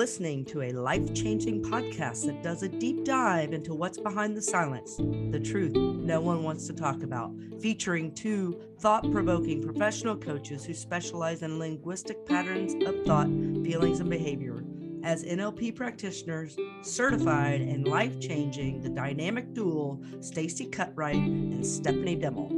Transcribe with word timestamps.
listening 0.00 0.46
to 0.46 0.62
a 0.62 0.72
life 0.72 1.12
changing 1.12 1.62
podcast 1.62 2.24
that 2.24 2.42
does 2.42 2.62
a 2.62 2.68
deep 2.70 3.04
dive 3.04 3.52
into 3.52 3.74
what's 3.74 3.98
behind 3.98 4.34
the 4.34 4.40
silence, 4.40 4.96
the 4.96 5.38
truth 5.38 5.74
no 5.74 6.18
one 6.18 6.42
wants 6.42 6.66
to 6.66 6.72
talk 6.72 7.02
about, 7.02 7.30
featuring 7.60 8.10
two 8.14 8.58
thought 8.78 9.02
provoking 9.12 9.62
professional 9.62 10.16
coaches 10.16 10.64
who 10.64 10.72
specialize 10.72 11.42
in 11.42 11.58
linguistic 11.58 12.24
patterns 12.24 12.72
of 12.86 13.04
thought, 13.04 13.26
feelings, 13.62 14.00
and 14.00 14.08
behavior. 14.08 14.64
As 15.04 15.22
NLP 15.22 15.76
practitioners, 15.76 16.56
certified 16.80 17.60
and 17.60 17.86
life 17.86 18.18
changing, 18.18 18.80
the 18.80 18.88
dynamic 18.88 19.52
duo 19.52 20.00
Stacey 20.20 20.64
Cutright 20.64 21.12
and 21.12 21.66
Stephanie 21.66 22.16
Demmel. 22.16 22.56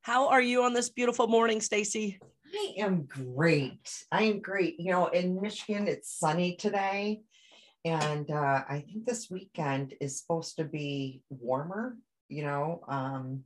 How 0.00 0.28
are 0.28 0.40
you 0.40 0.62
on 0.62 0.72
this 0.72 0.88
beautiful 0.88 1.26
morning, 1.26 1.60
Stacey? 1.60 2.18
I 2.58 2.74
am 2.78 3.04
great. 3.04 4.04
I 4.10 4.24
am 4.24 4.40
great. 4.40 4.80
You 4.80 4.90
know, 4.90 5.06
in 5.06 5.40
Michigan, 5.40 5.86
it's 5.86 6.18
sunny 6.18 6.56
today. 6.56 7.20
And 7.84 8.28
uh, 8.30 8.64
I 8.68 8.84
think 8.84 9.06
this 9.06 9.30
weekend 9.30 9.94
is 10.00 10.18
supposed 10.18 10.56
to 10.56 10.64
be 10.64 11.22
warmer. 11.30 11.96
You 12.28 12.42
know, 12.42 12.80
um, 12.88 13.44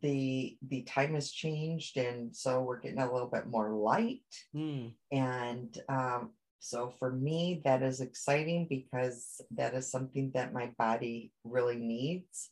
the 0.00 0.56
the 0.68 0.82
time 0.82 1.14
has 1.14 1.32
changed, 1.32 1.96
and 1.96 2.34
so 2.34 2.62
we're 2.62 2.78
getting 2.78 3.00
a 3.00 3.12
little 3.12 3.28
bit 3.28 3.48
more 3.48 3.72
light. 3.72 4.22
Mm. 4.54 4.92
And 5.10 5.76
um, 5.88 6.30
so 6.60 6.94
for 7.00 7.10
me, 7.10 7.62
that 7.64 7.82
is 7.82 8.00
exciting 8.00 8.68
because 8.70 9.40
that 9.56 9.74
is 9.74 9.90
something 9.90 10.30
that 10.34 10.54
my 10.54 10.70
body 10.78 11.32
really 11.42 11.76
needs. 11.76 12.48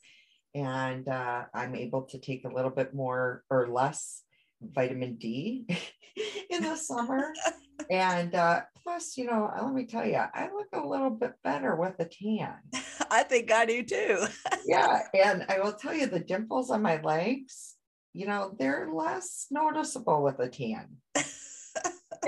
And 0.57 1.07
uh, 1.07 1.45
I'm 1.55 1.77
able 1.77 2.03
to 2.03 2.19
take 2.19 2.45
a 2.45 2.53
little 2.53 2.73
bit 2.73 2.95
more 2.95 3.45
or 3.49 3.69
less 3.69 4.25
vitamin 4.61 5.17
D 5.17 5.67
in 6.51 6.63
the 6.63 6.77
summer. 6.77 7.33
and 7.91 8.35
uh, 8.35 8.63
plus, 8.83 9.17
you 9.17 9.27
know, 9.27 9.51
let 9.63 9.73
me 9.73 9.87
tell 9.87 10.07
you, 10.07 10.17
I 10.17 10.49
look 10.53 10.69
a 10.73 10.87
little 10.87 11.11
bit 11.11 11.33
better 11.45 11.77
with 11.77 11.95
a 11.99 12.05
tan. 12.07 12.55
I 13.11 13.23
think 13.23 13.53
I 13.53 13.65
do 13.65 13.83
too. 13.83 14.25
yeah. 14.67 15.03
And 15.15 15.45
I 15.49 15.61
will 15.61 15.73
tell 15.73 15.95
you, 15.95 16.07
the 16.07 16.21
dimples 16.21 16.71
on 16.71 16.83
my 16.83 17.01
legs, 17.01 17.77
you 18.13 18.27
know, 18.27 18.55
they're 18.59 18.91
less 18.93 19.47
noticeable 19.51 20.23
with 20.23 20.39
a 20.41 20.49
tan. 20.49 20.89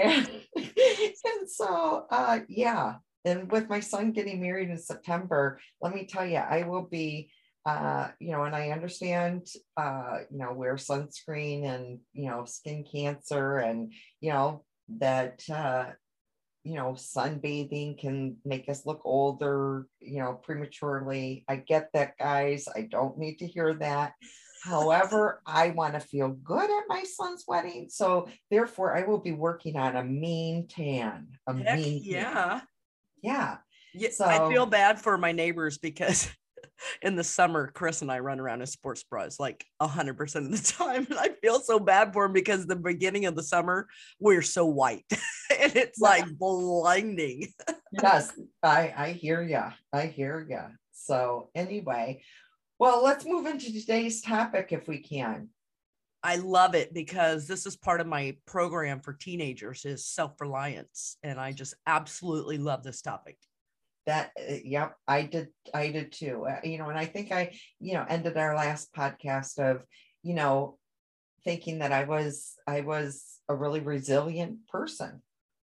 and, 0.00 0.31
and 0.56 1.48
so, 1.48 2.06
uh, 2.11 2.41
yeah. 2.48 2.97
And 3.25 3.50
with 3.50 3.69
my 3.69 3.81
son 3.81 4.12
getting 4.12 4.41
married 4.41 4.70
in 4.70 4.78
September, 4.78 5.61
let 5.83 5.94
me 5.94 6.06
tell 6.06 6.25
you, 6.25 6.37
I 6.37 6.62
will 6.62 6.89
be 6.91 7.31
uh, 7.66 8.08
you 8.19 8.33
know, 8.33 8.44
and 8.44 8.55
I 8.55 8.70
understand, 8.70 9.47
uh, 9.77 10.19
you 10.30 10.39
know, 10.39 10.53
wear 10.53 10.77
sunscreen 10.77 11.66
and, 11.66 11.98
you 12.12 12.28
know, 12.30 12.44
skin 12.47 12.84
cancer 12.91 13.58
and, 13.58 13.92
you 14.20 14.30
know, 14.33 14.64
that, 14.98 15.42
uh, 15.53 15.86
you 16.64 16.75
know, 16.75 16.92
sunbathing 16.92 17.98
can 17.98 18.36
make 18.44 18.69
us 18.69 18.86
look 18.86 19.03
older, 19.05 19.86
you 20.00 20.20
know, 20.20 20.34
prematurely. 20.34 21.44
I 21.48 21.56
get 21.56 21.91
that, 21.92 22.19
guys. 22.19 22.66
I 22.75 22.83
don't 22.83 23.19
need 23.19 23.36
to 23.36 23.47
hear 23.47 23.75
that. 23.75 24.12
However, 24.62 25.42
I 25.47 25.70
want 25.70 25.94
to 25.94 26.00
feel 26.00 26.28
good 26.31 26.70
at 26.70 26.84
my 26.88 27.03
son's 27.05 27.44
wedding. 27.47 27.88
So 27.91 28.28
therefore, 28.50 28.97
I 28.97 29.03
will 29.03 29.20
be 29.20 29.33
working 29.33 29.77
on 29.77 29.97
a 29.97 30.05
mean 30.05 30.66
tan. 30.66 31.28
A 31.47 31.55
Heck 31.55 31.78
mean 31.78 32.03
yeah. 32.05 32.33
Tan. 32.33 32.62
Yeah. 33.22 33.56
Yeah, 33.92 34.11
so, 34.11 34.25
I 34.25 34.48
feel 34.48 34.66
bad 34.66 35.00
for 35.00 35.19
my 35.19 35.33
neighbors 35.33 35.77
because 35.77 36.31
in 37.03 37.16
the 37.16 37.25
summer, 37.25 37.70
Chris 37.72 38.03
and 38.03 38.11
I 38.11 38.20
run 38.20 38.41
around 38.41 38.61
in 38.61 38.66
sports 38.66 39.03
bras 39.03 39.39
like 39.39 39.64
a 39.80 39.86
hundred 39.86 40.16
percent 40.16 40.47
of 40.47 40.53
the 40.53 40.72
time. 40.78 41.06
And 41.11 41.19
I 41.19 41.30
feel 41.42 41.61
so 41.61 41.78
bad 41.78 42.12
for 42.12 42.25
him 42.25 42.33
because 42.33 42.66
the 42.66 42.76
beginning 42.76 43.26
of 43.26 43.37
the 43.37 43.43
summer, 43.43 43.88
we're 44.19 44.43
so 44.43 44.66
white 44.66 45.04
and 45.10 45.75
it's 45.76 46.00
yeah. 46.00 46.09
like 46.09 46.38
blinding. 46.38 47.48
yes, 47.93 48.32
I, 48.62 48.94
I 48.97 49.12
hear 49.12 49.43
ya. 49.43 49.72
I 49.93 50.06
hear 50.06 50.47
ya. 50.48 50.69
So 50.93 51.50
anyway, 51.54 52.22
well, 52.78 53.03
let's 53.03 53.25
move 53.25 53.47
into 53.47 53.72
today's 53.72 54.22
topic 54.22 54.69
if 54.71 54.88
we 54.88 54.98
can. 54.98 55.48
I 56.22 56.37
love 56.37 56.75
it 56.75 56.92
because 56.92 57.47
this 57.47 57.65
is 57.65 57.77
part 57.77 58.00
of 58.00 58.06
my 58.06 58.37
program 58.47 59.00
for 59.00 59.15
teenagers 59.15 59.87
is 59.87 60.04
self-reliance 60.04 61.16
and 61.22 61.41
I 61.41 61.53
just 61.53 61.75
absolutely 61.87 62.59
love 62.59 62.82
this 62.82 63.00
topic 63.00 63.38
that 64.06 64.31
uh, 64.38 64.55
yep 64.65 64.97
i 65.06 65.22
did 65.22 65.49
i 65.75 65.91
did 65.91 66.12
too. 66.12 66.47
Uh, 66.47 66.61
you 66.65 66.78
know 66.78 66.88
and 66.88 66.99
i 66.99 67.05
think 67.05 67.33
i 67.33 67.53
you 67.78 67.94
know 67.94 68.05
ended 68.09 68.37
our 68.37 68.55
last 68.55 68.93
podcast 68.94 69.59
of 69.59 69.83
you 70.22 70.34
know 70.34 70.78
thinking 71.44 71.78
that 71.78 71.93
i 71.93 72.05
was 72.05 72.55
i 72.66 72.81
was 72.81 73.39
a 73.49 73.55
really 73.55 73.81
resilient 73.81 74.66
person. 74.69 75.22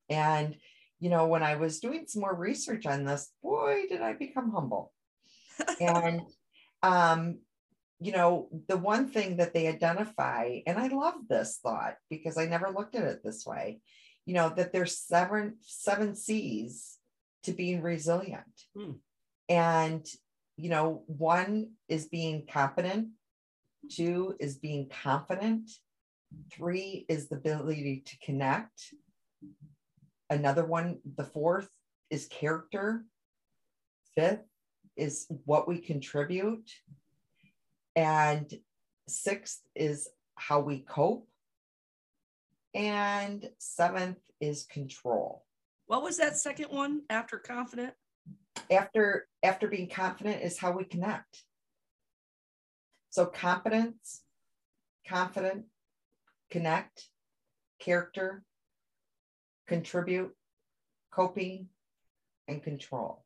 And 0.09 0.57
you 0.99 1.09
know 1.09 1.27
when 1.29 1.43
i 1.43 1.57
was 1.57 1.81
doing 1.81 2.05
some 2.07 2.23
more 2.23 2.35
research 2.35 2.87
on 2.87 3.05
this 3.05 3.31
boy 3.43 3.85
did 3.89 4.03
i 4.03 4.13
become 4.13 4.51
humble. 4.51 4.93
And 5.81 6.23
um 6.83 7.39
you 8.01 8.13
know 8.13 8.49
the 8.69 8.77
one 8.77 9.09
thing 9.09 9.37
that 9.37 9.53
they 9.53 9.69
identify 9.69 10.61
and 10.67 10.79
i 10.79 10.89
love 10.89 11.15
this 11.29 11.59
thought 11.63 11.97
because 12.09 12.39
i 12.39 12.47
never 12.47 12.71
looked 12.71 12.95
at 12.95 13.05
it 13.05 13.21
this 13.23 13.45
way 13.45 13.81
you 14.25 14.35
know 14.35 14.49
that 14.57 14.73
there's 14.73 14.97
seven 14.97 15.57
seven 15.61 16.17
c's 16.17 16.97
to 17.45 17.53
being 17.53 17.83
resilient. 17.83 18.45
Hmm. 18.77 18.93
And, 19.49 20.07
you 20.57 20.71
know, 20.71 21.03
one 21.07 21.73
is 21.89 22.07
being 22.07 22.47
competent, 22.51 23.09
two 23.91 24.37
is 24.39 24.57
being 24.59 24.89
confident, 24.89 25.71
three 26.53 27.07
is 27.09 27.29
the 27.29 27.37
ability 27.37 28.03
to 28.07 28.19
connect. 28.19 28.95
Another 30.29 30.65
one, 30.65 30.99
the 31.17 31.25
fourth 31.25 31.69
is 32.11 32.27
character. 32.27 33.05
Fifth 34.15 34.45
is 34.97 35.27
what 35.45 35.67
we 35.67 35.79
contribute. 35.79 36.71
And 37.97 38.53
sixth 39.09 39.63
is 39.75 40.09
how 40.37 40.61
we 40.61 40.81
cope. 40.81 41.27
And 42.75 43.51
seventh 43.59 44.19
is 44.41 44.65
control. 44.65 45.45
What 45.91 46.05
was 46.05 46.19
that 46.19 46.37
second 46.37 46.67
one 46.67 47.03
after 47.11 47.37
confident? 47.37 47.95
After 48.71 49.27
after 49.43 49.67
being 49.67 49.89
confident 49.89 50.41
is 50.41 50.57
how 50.57 50.71
we 50.71 50.85
connect. 50.85 51.43
So 53.09 53.27
competence, 53.27 54.23
confident, 55.05 55.65
connect, 56.49 57.09
character, 57.81 58.45
contribute, 59.67 60.31
coping, 61.11 61.67
and 62.47 62.63
control. 62.63 63.25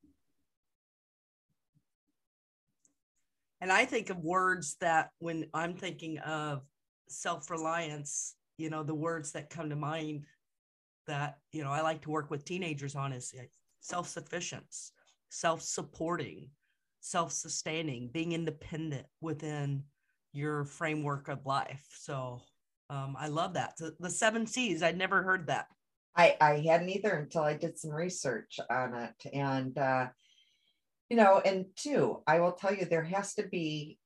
And 3.60 3.70
I 3.70 3.84
think 3.84 4.08
of 4.08 4.16
words 4.16 4.76
that 4.80 5.10
when 5.18 5.48
I'm 5.52 5.76
thinking 5.76 6.16
of 6.20 6.62
self 7.10 7.50
reliance, 7.50 8.36
you 8.56 8.70
know, 8.70 8.82
the 8.82 8.94
words 8.94 9.32
that 9.32 9.50
come 9.50 9.68
to 9.68 9.76
mind 9.76 10.24
that 11.06 11.38
you 11.52 11.62
know 11.62 11.70
I 11.70 11.80
like 11.82 12.02
to 12.02 12.10
work 12.10 12.30
with 12.30 12.44
teenagers 12.44 12.94
on 12.94 13.12
is 13.12 13.34
self-sufficiency, 13.80 14.92
self-supporting, 15.28 16.48
self-sustaining, 17.00 18.08
being 18.12 18.32
independent 18.32 19.06
within 19.20 19.84
your 20.32 20.64
framework 20.64 21.28
of 21.28 21.46
life. 21.46 21.86
So 21.90 22.40
um, 22.90 23.16
I 23.18 23.28
love 23.28 23.54
that. 23.54 23.74
The, 23.78 23.94
the 24.00 24.10
seven 24.10 24.46
C's. 24.46 24.82
I'd 24.82 24.98
never 24.98 25.22
heard 25.22 25.46
that. 25.46 25.66
I, 26.16 26.36
I 26.40 26.64
hadn't 26.66 26.90
either 26.90 27.14
until 27.14 27.42
I 27.42 27.54
did 27.54 27.78
some 27.78 27.90
research 27.90 28.58
on 28.70 28.94
it. 28.94 29.30
And, 29.32 29.76
uh, 29.76 30.08
you 31.10 31.16
know, 31.16 31.40
and 31.44 31.66
two, 31.76 32.22
I 32.26 32.40
will 32.40 32.52
tell 32.52 32.74
you, 32.74 32.84
there 32.84 33.02
has 33.02 33.34
to 33.34 33.42
be, 33.42 33.98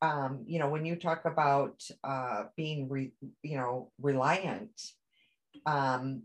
um, 0.00 0.44
you 0.46 0.58
know, 0.58 0.68
when 0.68 0.86
you 0.86 0.96
talk 0.96 1.24
about 1.24 1.82
uh, 2.04 2.44
being, 2.56 2.88
re, 2.88 3.12
you 3.42 3.56
know, 3.56 3.90
reliant, 4.00 4.80
um, 5.66 6.22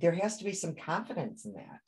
there 0.00 0.12
has 0.12 0.38
to 0.38 0.44
be 0.44 0.52
some 0.52 0.74
confidence 0.74 1.44
in 1.44 1.54
that. 1.54 1.80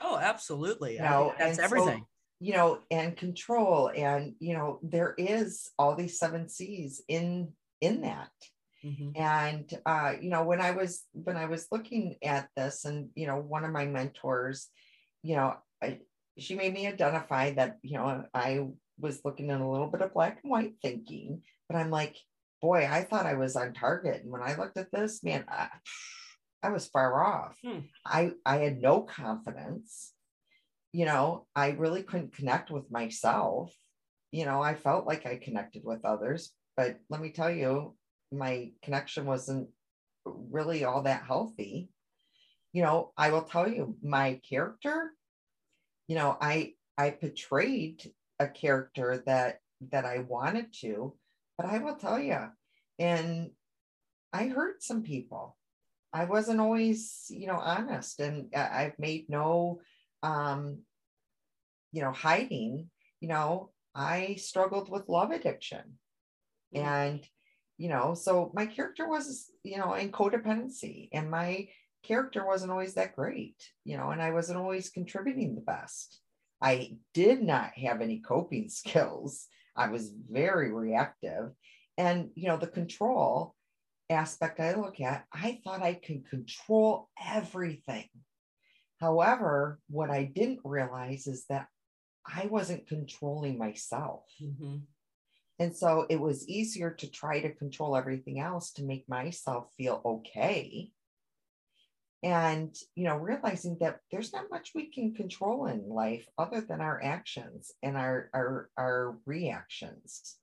Oh, 0.00 0.18
absolutely. 0.18 0.94
You 0.94 1.02
know, 1.02 1.34
that's 1.38 1.58
everything. 1.58 2.00
So, 2.00 2.06
you 2.40 2.54
know, 2.54 2.80
and 2.90 3.16
control, 3.16 3.90
and 3.94 4.34
you 4.40 4.54
know, 4.54 4.80
there 4.82 5.14
is 5.16 5.70
all 5.78 5.94
these 5.94 6.18
seven 6.18 6.48
C's 6.48 7.02
in 7.08 7.52
in 7.80 8.02
that. 8.02 8.30
Mm-hmm. 8.84 9.10
And 9.14 9.80
uh, 9.86 10.14
you 10.20 10.28
know, 10.28 10.42
when 10.42 10.60
I 10.60 10.72
was 10.72 11.04
when 11.12 11.36
I 11.36 11.46
was 11.46 11.68
looking 11.70 12.16
at 12.22 12.48
this, 12.56 12.84
and 12.84 13.10
you 13.14 13.28
know, 13.28 13.36
one 13.36 13.64
of 13.64 13.70
my 13.70 13.86
mentors, 13.86 14.68
you 15.22 15.36
know, 15.36 15.54
I, 15.82 16.00
she 16.36 16.56
made 16.56 16.74
me 16.74 16.88
identify 16.88 17.52
that 17.52 17.78
you 17.82 17.96
know 17.96 18.24
I 18.34 18.66
was 18.98 19.20
looking 19.24 19.50
in 19.50 19.60
a 19.60 19.70
little 19.70 19.88
bit 19.88 20.02
of 20.02 20.12
black 20.12 20.40
and 20.42 20.50
white 20.50 20.74
thinking, 20.82 21.42
but 21.68 21.76
I'm 21.76 21.90
like, 21.90 22.16
boy, 22.60 22.88
I 22.90 23.04
thought 23.04 23.26
I 23.26 23.34
was 23.34 23.54
on 23.54 23.72
target. 23.72 24.22
And 24.22 24.32
when 24.32 24.42
I 24.42 24.56
looked 24.56 24.78
at 24.78 24.90
this, 24.90 25.22
man, 25.22 25.44
I, 25.48 25.68
I 26.62 26.70
was 26.70 26.86
far 26.86 27.24
off. 27.24 27.56
Hmm. 27.64 27.80
I, 28.06 28.32
I 28.46 28.58
had 28.58 28.80
no 28.80 29.02
confidence. 29.02 30.12
You 30.92 31.06
know, 31.06 31.46
I 31.56 31.70
really 31.70 32.02
couldn't 32.02 32.34
connect 32.34 32.70
with 32.70 32.90
myself. 32.90 33.74
You 34.30 34.44
know, 34.44 34.62
I 34.62 34.74
felt 34.74 35.06
like 35.06 35.26
I 35.26 35.36
connected 35.36 35.82
with 35.84 36.04
others, 36.04 36.52
but 36.76 36.98
let 37.08 37.20
me 37.20 37.30
tell 37.30 37.50
you, 37.50 37.94
my 38.30 38.70
connection 38.82 39.26
wasn't 39.26 39.68
really 40.24 40.84
all 40.84 41.02
that 41.02 41.24
healthy 41.24 41.90
you 42.72 42.82
know 42.82 43.12
i 43.16 43.30
will 43.30 43.42
tell 43.42 43.68
you 43.68 43.96
my 44.02 44.40
character 44.48 45.12
you 46.08 46.16
know 46.16 46.36
i 46.40 46.72
i 46.98 47.10
portrayed 47.10 48.10
a 48.38 48.48
character 48.48 49.22
that 49.26 49.58
that 49.90 50.04
i 50.04 50.18
wanted 50.18 50.72
to 50.72 51.14
but 51.56 51.66
i 51.66 51.78
will 51.78 51.96
tell 51.96 52.18
you 52.18 52.38
and 52.98 53.50
i 54.32 54.46
hurt 54.46 54.82
some 54.82 55.02
people 55.02 55.56
i 56.12 56.24
wasn't 56.24 56.60
always 56.60 57.26
you 57.30 57.46
know 57.46 57.58
honest 57.58 58.20
and 58.20 58.54
i've 58.54 58.98
made 58.98 59.28
no 59.28 59.80
um 60.22 60.78
you 61.92 62.02
know 62.02 62.12
hiding 62.12 62.88
you 63.20 63.28
know 63.28 63.70
i 63.94 64.34
struggled 64.38 64.90
with 64.90 65.08
love 65.08 65.30
addiction. 65.30 65.98
Mm-hmm. 66.74 66.86
and 66.86 67.28
you 67.76 67.88
know 67.88 68.14
so 68.14 68.50
my 68.54 68.66
character 68.66 69.08
was 69.08 69.50
you 69.62 69.78
know 69.78 69.94
in 69.94 70.10
codependency 70.10 71.08
and 71.12 71.30
my 71.30 71.68
character 72.02 72.46
wasn't 72.46 72.72
always 72.72 72.94
that 72.94 73.14
great 73.14 73.56
you 73.84 73.96
know 73.96 74.10
and 74.10 74.22
i 74.22 74.30
wasn't 74.32 74.58
always 74.58 74.90
contributing 74.90 75.54
the 75.54 75.60
best. 75.60 76.20
I 76.62 76.96
did 77.12 77.42
not 77.42 77.72
have 77.74 78.00
any 78.00 78.20
coping 78.20 78.68
skills. 78.80 79.48
I 79.74 79.88
was 79.88 80.12
very 80.30 80.72
reactive 80.72 81.50
and 81.98 82.30
you 82.34 82.48
know 82.48 82.56
the 82.56 82.66
control 82.66 83.54
aspect 84.12 84.60
i 84.60 84.74
look 84.74 85.00
at 85.00 85.24
i 85.32 85.60
thought 85.64 85.82
i 85.82 85.94
could 85.94 86.28
control 86.28 87.08
everything 87.24 88.08
however 89.00 89.78
what 89.88 90.10
i 90.10 90.24
didn't 90.24 90.60
realize 90.64 91.26
is 91.26 91.44
that 91.48 91.66
i 92.26 92.46
wasn't 92.46 92.86
controlling 92.86 93.58
myself 93.58 94.24
mm-hmm. 94.42 94.76
And 95.62 95.76
so 95.76 96.06
it 96.08 96.18
was 96.20 96.48
easier 96.48 96.90
to 96.90 97.08
try 97.08 97.40
to 97.40 97.54
control 97.54 97.96
everything 97.96 98.40
else 98.40 98.72
to 98.72 98.84
make 98.84 99.08
myself 99.08 99.68
feel 99.76 100.00
okay. 100.04 100.90
And, 102.24 102.74
you 102.96 103.04
know, 103.04 103.16
realizing 103.16 103.78
that 103.80 104.00
there's 104.10 104.32
not 104.32 104.50
much 104.50 104.72
we 104.74 104.90
can 104.90 105.14
control 105.14 105.66
in 105.66 105.88
life 105.88 106.26
other 106.36 106.60
than 106.60 106.80
our 106.80 107.00
actions 107.02 107.70
and 107.80 107.96
our, 107.96 108.28
our, 108.34 108.70
our 108.76 109.18
reactions. 109.24 110.36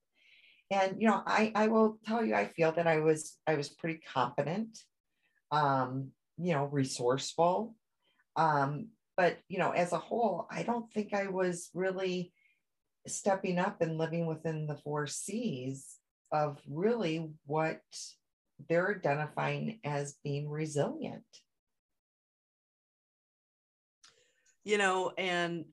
And, 0.71 1.01
you 1.01 1.07
know, 1.07 1.23
I, 1.25 1.51
I 1.55 1.67
will 1.67 1.99
tell 2.05 2.23
you, 2.23 2.35
I 2.35 2.45
feel 2.45 2.71
that 2.73 2.85
I 2.85 2.99
was, 2.99 3.37
I 3.47 3.55
was 3.55 3.69
pretty 3.69 4.01
competent, 4.13 4.77
um, 5.51 6.09
you 6.37 6.53
know, 6.53 6.65
resourceful. 6.65 7.75
Um, 8.35 8.89
but, 9.17 9.39
you 9.47 9.57
know, 9.57 9.71
as 9.71 9.93
a 9.93 9.97
whole, 9.97 10.47
I 10.51 10.63
don't 10.63 10.91
think 10.93 11.13
I 11.13 11.27
was 11.27 11.69
really 11.73 12.31
stepping 13.07 13.57
up 13.57 13.81
and 13.81 13.97
living 13.97 14.27
within 14.27 14.67
the 14.67 14.77
four 14.77 15.07
C's 15.07 15.97
of 16.31 16.59
really 16.69 17.31
what 17.45 17.81
they're 18.67 18.95
identifying 18.95 19.79
as 19.83 20.17
being 20.23 20.49
resilient. 20.49 21.23
You 24.63 24.77
know, 24.77 25.11
and 25.17 25.65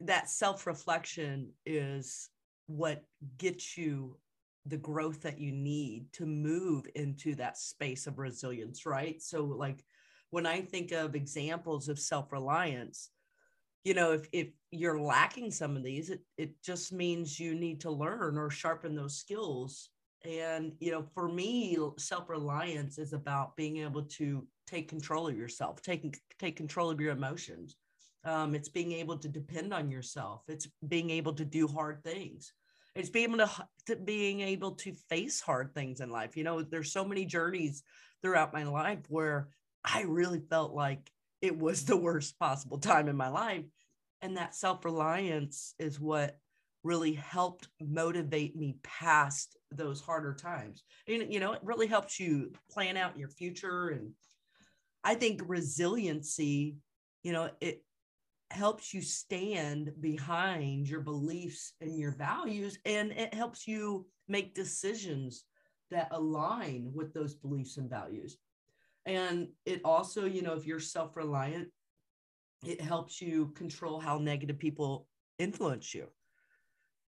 that 0.00 0.30
self 0.30 0.66
reflection 0.66 1.52
is 1.66 2.28
what 2.70 3.02
gets 3.36 3.76
you 3.76 4.16
the 4.66 4.76
growth 4.76 5.22
that 5.22 5.40
you 5.40 5.50
need 5.50 6.12
to 6.12 6.24
move 6.24 6.86
into 6.94 7.34
that 7.34 7.58
space 7.58 8.06
of 8.06 8.18
resilience, 8.18 8.86
right? 8.86 9.20
So, 9.20 9.44
like 9.44 9.84
when 10.30 10.46
I 10.46 10.60
think 10.60 10.92
of 10.92 11.16
examples 11.16 11.88
of 11.88 11.98
self 11.98 12.30
reliance, 12.30 13.10
you 13.84 13.94
know 13.94 14.12
if, 14.12 14.28
if 14.32 14.48
you're 14.70 15.00
lacking 15.00 15.50
some 15.50 15.76
of 15.76 15.82
these 15.82 16.10
it, 16.10 16.20
it 16.36 16.62
just 16.62 16.92
means 16.92 17.40
you 17.40 17.54
need 17.54 17.80
to 17.80 17.90
learn 17.90 18.38
or 18.38 18.50
sharpen 18.50 18.94
those 18.94 19.16
skills. 19.16 19.88
And 20.24 20.74
you 20.80 20.92
know 20.92 21.02
for 21.14 21.28
me 21.28 21.78
self-reliance 21.96 22.98
is 22.98 23.14
about 23.14 23.56
being 23.56 23.78
able 23.78 24.02
to 24.02 24.46
take 24.66 24.86
control 24.86 25.26
of 25.26 25.36
yourself 25.36 25.80
taking 25.82 26.14
take 26.38 26.56
control 26.56 26.90
of 26.90 27.00
your 27.00 27.12
emotions. 27.12 27.76
Um, 28.22 28.54
it's 28.54 28.68
being 28.68 28.92
able 28.92 29.16
to 29.16 29.28
depend 29.28 29.72
on 29.72 29.90
yourself. 29.90 30.42
It's 30.46 30.68
being 30.86 31.08
able 31.08 31.32
to 31.32 31.44
do 31.44 31.66
hard 31.66 32.04
things 32.04 32.52
it's 32.94 33.10
being 33.10 33.32
able 33.32 33.46
to, 33.46 33.68
to 33.86 33.96
being 33.96 34.40
able 34.40 34.72
to 34.72 34.92
face 35.08 35.40
hard 35.40 35.74
things 35.74 36.00
in 36.00 36.10
life 36.10 36.36
you 36.36 36.44
know 36.44 36.62
there's 36.62 36.92
so 36.92 37.04
many 37.04 37.24
journeys 37.24 37.82
throughout 38.22 38.52
my 38.52 38.64
life 38.64 39.00
where 39.08 39.48
i 39.84 40.02
really 40.02 40.40
felt 40.50 40.72
like 40.72 41.10
it 41.42 41.58
was 41.58 41.84
the 41.84 41.96
worst 41.96 42.38
possible 42.38 42.78
time 42.78 43.08
in 43.08 43.16
my 43.16 43.28
life. 43.28 43.64
And 44.22 44.36
that 44.36 44.54
self 44.54 44.84
reliance 44.84 45.74
is 45.78 45.98
what 45.98 46.38
really 46.82 47.12
helped 47.12 47.68
motivate 47.80 48.56
me 48.56 48.76
past 48.82 49.56
those 49.70 50.00
harder 50.00 50.34
times. 50.34 50.82
And, 51.06 51.32
you 51.32 51.40
know, 51.40 51.52
it 51.52 51.60
really 51.62 51.86
helps 51.86 52.18
you 52.18 52.52
plan 52.70 52.96
out 52.96 53.18
your 53.18 53.28
future. 53.28 53.88
And 53.88 54.12
I 55.04 55.14
think 55.14 55.42
resiliency, 55.46 56.76
you 57.22 57.32
know, 57.32 57.50
it 57.60 57.82
helps 58.50 58.92
you 58.92 59.02
stand 59.02 59.92
behind 60.00 60.88
your 60.88 61.00
beliefs 61.00 61.74
and 61.80 61.98
your 61.98 62.12
values, 62.12 62.78
and 62.84 63.12
it 63.12 63.32
helps 63.34 63.66
you 63.66 64.06
make 64.28 64.54
decisions 64.54 65.44
that 65.90 66.08
align 66.12 66.90
with 66.94 67.12
those 67.12 67.34
beliefs 67.34 67.76
and 67.76 67.90
values. 67.90 68.38
And 69.06 69.48
it 69.64 69.80
also, 69.84 70.24
you 70.24 70.42
know, 70.42 70.54
if 70.54 70.66
you're 70.66 70.80
self 70.80 71.16
reliant, 71.16 71.68
it 72.64 72.80
helps 72.80 73.20
you 73.20 73.48
control 73.56 73.98
how 73.98 74.18
negative 74.18 74.58
people 74.58 75.06
influence 75.38 75.94
you. 75.94 76.06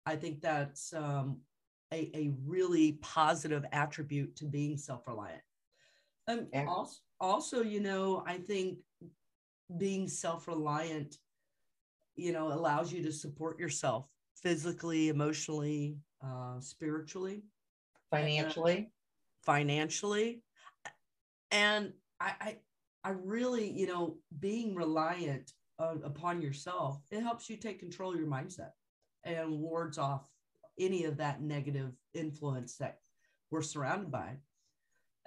I 0.06 0.16
think 0.16 0.42
that's 0.42 0.94
um, 0.94 1.38
a, 1.94 2.12
a 2.14 2.34
really 2.46 2.94
positive 3.02 3.66
attribute 3.72 4.36
to 4.38 4.46
being 4.46 4.78
self 4.78 5.08
reliant. 5.08 5.42
Um, 6.28 6.48
yeah. 6.52 6.66
also, 6.68 6.98
also, 7.20 7.62
you 7.62 7.80
know, 7.80 8.24
I 8.26 8.38
think 8.38 8.80
being 9.78 10.08
self 10.08 10.48
reliant, 10.48 11.18
you 12.16 12.32
know, 12.32 12.52
allows 12.52 12.92
you 12.92 13.04
to 13.04 13.12
support 13.12 13.60
yourself 13.60 14.08
physically, 14.42 15.10
emotionally, 15.10 15.98
uh, 16.24 16.60
spiritually, 16.60 17.44
financially. 18.12 18.92
financially 19.44 20.42
and 21.52 21.94
I, 22.20 22.34
I, 22.42 22.58
I 23.04 23.10
really, 23.12 23.70
you 23.70 23.88
know, 23.88 24.18
being 24.40 24.76
reliant 24.76 25.54
uh, 25.80 25.96
upon 26.04 26.42
yourself, 26.42 27.02
it 27.12 27.22
helps 27.22 27.50
you 27.50 27.58
take 27.58 27.80
control 27.80 28.13
of 28.13 28.20
your 28.20 28.28
mindset 28.28 28.72
and 29.24 29.60
wards 29.60 29.98
off 29.98 30.30
any 30.78 31.06
of 31.06 31.18
that 31.18 31.42
negative 31.42 31.94
influence 32.13 32.75
that 32.78 33.00
we're 33.51 33.62
surrounded 33.62 34.12
by. 34.12 34.38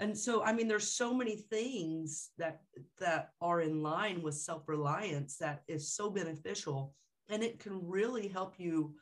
And 0.01 0.17
so, 0.17 0.45
I 0.45 0.53
mean, 0.53 0.69
there's 0.69 0.93
so 0.93 1.13
many 1.13 1.37
things 1.37 2.31
that 2.39 2.61
that 3.01 3.31
are 3.41 3.61
in 3.61 3.83
line 3.83 4.23
with 4.23 4.35
self-reliance 4.35 5.37
that 5.39 5.63
is 5.67 5.93
so 5.93 6.09
beneficial, 6.09 6.95
and 7.29 7.43
it 7.43 7.59
can 7.59 7.81
really 7.87 8.29
help 8.29 8.55
you, 8.59 8.95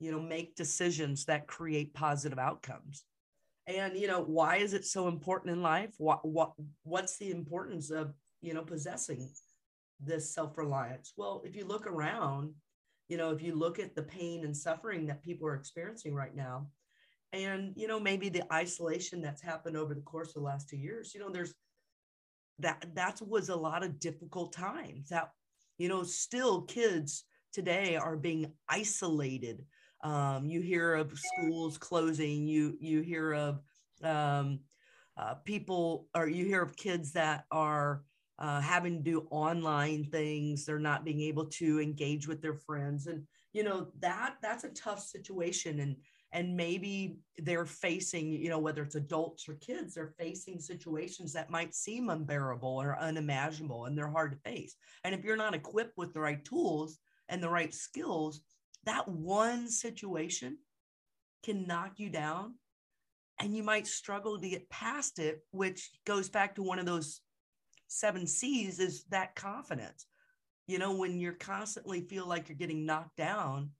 you 0.00 0.10
know, 0.10 0.20
make 0.20 0.56
decisions 0.56 1.24
that 1.26 1.46
create 1.46 1.94
positive 1.94 2.40
outcomes. 2.40 3.04
And 3.66 3.96
you 3.96 4.08
know 4.08 4.22
why 4.22 4.56
is 4.56 4.74
it 4.74 4.84
so 4.84 5.08
important 5.08 5.52
in 5.52 5.62
life? 5.62 5.94
What 5.98 6.26
what 6.26 6.52
what's 6.82 7.18
the 7.18 7.30
importance 7.30 7.90
of 7.90 8.12
you 8.40 8.54
know 8.54 8.62
possessing 8.62 9.30
this 10.00 10.34
self-reliance? 10.34 11.12
Well 11.16 11.42
if 11.44 11.54
you 11.54 11.64
look 11.64 11.86
around 11.86 12.54
you 13.08 13.16
know 13.16 13.30
if 13.30 13.40
you 13.40 13.54
look 13.54 13.78
at 13.78 13.94
the 13.94 14.02
pain 14.02 14.44
and 14.44 14.56
suffering 14.56 15.06
that 15.06 15.22
people 15.22 15.46
are 15.46 15.54
experiencing 15.54 16.14
right 16.14 16.34
now 16.34 16.66
and 17.32 17.72
you 17.76 17.86
know 17.86 18.00
maybe 18.00 18.28
the 18.28 18.44
isolation 18.52 19.22
that's 19.22 19.42
happened 19.42 19.76
over 19.76 19.94
the 19.94 20.00
course 20.02 20.28
of 20.28 20.34
the 20.34 20.40
last 20.40 20.68
two 20.68 20.76
years 20.76 21.12
you 21.14 21.20
know 21.20 21.30
there's 21.30 21.54
that 22.58 22.84
that 22.94 23.20
was 23.26 23.48
a 23.48 23.56
lot 23.56 23.82
of 23.82 23.98
difficult 23.98 24.52
times 24.52 25.08
that 25.08 25.30
you 25.78 25.88
know 25.88 26.02
still 26.02 26.62
kids 26.62 27.24
today 27.52 27.96
are 27.96 28.16
being 28.16 28.52
isolated 28.68 29.64
um, 30.02 30.46
you 30.46 30.60
hear 30.60 30.94
of 30.94 31.16
schools 31.16 31.78
closing. 31.78 32.46
You 32.46 32.76
you 32.80 33.00
hear 33.02 33.32
of 33.32 33.60
um, 34.02 34.60
uh, 35.16 35.34
people, 35.44 36.08
or 36.14 36.28
you 36.28 36.44
hear 36.44 36.62
of 36.62 36.76
kids 36.76 37.12
that 37.12 37.44
are 37.50 38.02
uh, 38.38 38.60
having 38.60 38.96
to 38.96 39.02
do 39.02 39.26
online 39.30 40.04
things. 40.04 40.64
They're 40.64 40.78
not 40.78 41.04
being 41.04 41.20
able 41.20 41.46
to 41.46 41.80
engage 41.80 42.26
with 42.26 42.42
their 42.42 42.54
friends, 42.54 43.06
and 43.06 43.24
you 43.52 43.62
know 43.62 43.88
that 44.00 44.36
that's 44.42 44.64
a 44.64 44.70
tough 44.70 45.00
situation. 45.00 45.80
And 45.80 45.96
and 46.32 46.56
maybe 46.56 47.18
they're 47.38 47.66
facing, 47.66 48.32
you 48.32 48.48
know, 48.48 48.58
whether 48.58 48.82
it's 48.82 48.94
adults 48.94 49.48
or 49.48 49.54
kids, 49.54 49.94
they're 49.94 50.14
facing 50.18 50.58
situations 50.60 51.32
that 51.34 51.50
might 51.50 51.74
seem 51.74 52.08
unbearable 52.08 52.80
or 52.80 52.98
unimaginable, 52.98 53.84
and 53.84 53.96
they're 53.96 54.08
hard 54.08 54.32
to 54.32 54.50
face. 54.50 54.76
And 55.04 55.14
if 55.14 55.24
you're 55.24 55.36
not 55.36 55.54
equipped 55.54 55.98
with 55.98 56.14
the 56.14 56.20
right 56.20 56.42
tools 56.44 56.98
and 57.28 57.42
the 57.42 57.50
right 57.50 57.72
skills, 57.72 58.40
that 58.84 59.06
one 59.06 59.68
situation 59.68 60.56
can 61.42 61.66
knock 61.66 61.92
you 61.98 62.08
down 62.08 62.54
and 63.38 63.56
you 63.56 63.62
might 63.62 63.86
struggle 63.86 64.38
to 64.38 64.48
get 64.48 64.70
past 64.70 65.18
it 65.18 65.40
which 65.50 65.90
goes 66.06 66.28
back 66.28 66.54
to 66.54 66.62
one 66.62 66.78
of 66.78 66.86
those 66.86 67.20
seven 67.88 68.26
c's 68.26 68.78
is 68.78 69.04
that 69.10 69.34
confidence 69.34 70.06
you 70.66 70.78
know 70.78 70.94
when 70.94 71.18
you're 71.18 71.32
constantly 71.32 72.00
feel 72.00 72.26
like 72.26 72.48
you're 72.48 72.56
getting 72.56 72.86
knocked 72.86 73.16
down 73.16 73.70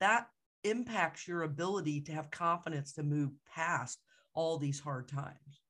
that 0.00 0.28
impacts 0.64 1.26
your 1.26 1.42
ability 1.42 2.02
to 2.02 2.12
have 2.12 2.30
confidence 2.30 2.92
to 2.94 3.02
move 3.02 3.30
past 3.54 3.98
all 4.34 4.58
these 4.58 4.80
hard 4.80 5.08
times. 5.08 5.60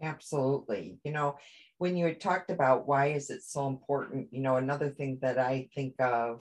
Absolutely. 0.00 0.98
You 1.04 1.12
know, 1.12 1.38
when 1.78 1.96
you 1.96 2.06
had 2.06 2.20
talked 2.20 2.50
about 2.50 2.86
why 2.86 3.08
is 3.08 3.30
it 3.30 3.42
so 3.42 3.66
important, 3.66 4.28
you 4.32 4.40
know, 4.40 4.56
another 4.56 4.90
thing 4.90 5.18
that 5.22 5.38
I 5.38 5.68
think 5.74 6.00
of 6.00 6.40